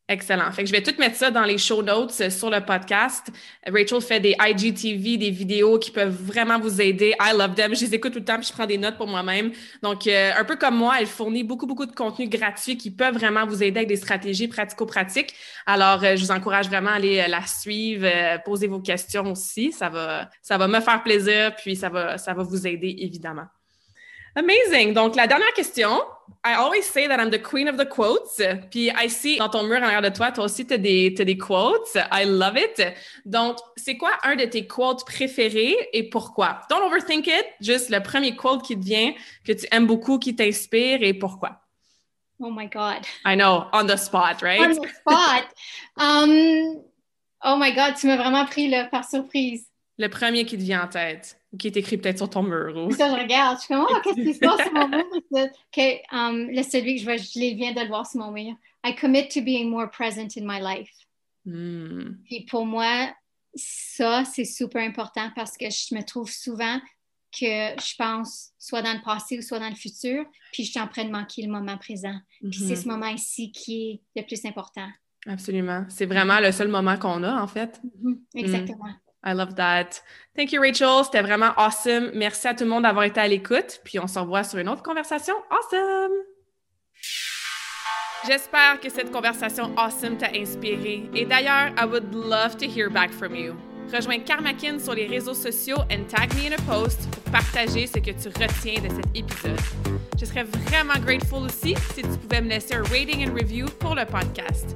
[0.08, 0.52] Excellent.
[0.52, 3.32] Fait que je vais tout mettre ça dans les show notes euh, sur le podcast.
[3.66, 7.16] Rachel fait des IGTV, des vidéos qui peuvent vraiment vous aider.
[7.20, 7.74] I love them.
[7.76, 9.52] Je les écoute tout le temps puis je prends des notes pour moi-même.
[9.82, 13.16] Donc, euh, un peu comme moi, elle fournit beaucoup, beaucoup de contenu gratuit qui peuvent
[13.16, 15.34] vraiment vous aider avec des stratégies pratico-pratiques.
[15.66, 18.08] Alors, euh, je vous encourage vraiment à aller la suivre,
[18.44, 19.72] poser vos questions aussi.
[19.72, 23.48] Ça va, ça va me faire plaisir puis ça va, ça va vous aider évidemment.
[24.36, 24.94] Amazing.
[24.94, 26.02] Donc, la dernière question.
[26.44, 28.42] I always say that I'm the queen of the quotes.
[28.70, 31.10] Puis, I see dans ton mur en arrière de toi, toi aussi, tu as des,
[31.10, 31.98] des quotes.
[32.12, 32.84] I love it.
[33.26, 36.62] Donc, c'est quoi un de tes quotes préférés et pourquoi?
[36.70, 37.46] Don't overthink it.
[37.62, 39.14] Juste le premier quote qui te vient,
[39.46, 41.62] que tu aimes beaucoup, qui t'inspire et pourquoi?
[42.40, 43.06] Oh my God.
[43.26, 44.60] I know, on the spot, right?
[44.62, 45.46] On the spot.
[45.98, 46.82] um,
[47.44, 49.66] oh my God, tu m'as vraiment pris là, par surprise.
[49.98, 52.76] Le premier qui te vient en tête qui est écrit peut-être sur ton mur.
[52.76, 52.92] Ou...
[52.92, 53.58] Ça, je regarde.
[53.58, 55.06] Je suis comme, oh, qu'est-ce qui se passe sur mon mur?
[55.32, 58.56] OK, um, le celui que je, vois, je viens de le voir sur mon mur.
[58.86, 60.92] I commit to being more present in my life.
[61.46, 62.16] Hmm.
[62.26, 63.14] Puis pour moi,
[63.56, 66.80] ça, c'est super important parce que je me trouve souvent
[67.32, 70.80] que je pense soit dans le passé ou soit dans le futur, puis je suis
[70.80, 72.18] en train de manquer le moment présent.
[72.40, 72.84] Puis c'est mm-hmm.
[72.84, 74.88] ce moment ici qui est le plus important.
[75.28, 75.86] Absolument.
[75.90, 77.82] C'est vraiment le seul moment qu'on a, en fait.
[77.84, 78.20] Mm-hmm.
[78.36, 78.94] Exactement.
[79.26, 80.02] I love that.
[80.36, 81.04] Thank you, Rachel.
[81.04, 82.12] C'était vraiment awesome.
[82.14, 83.82] Merci à tout le monde d'avoir été à l'écoute.
[83.84, 86.12] Puis on se revoit sur une autre conversation awesome.
[88.28, 91.10] J'espère que cette conversation awesome t'a inspiré.
[91.14, 93.56] Et d'ailleurs, I would love to hear back from you.
[93.94, 98.00] Rejoins Karmakin sur les réseaux sociaux and tag me in a post pour partager ce
[98.00, 99.60] que tu retiens de cet épisode.
[100.20, 103.94] Je serais vraiment grateful aussi si tu pouvais me laisser un rating and review pour
[103.94, 104.76] le podcast.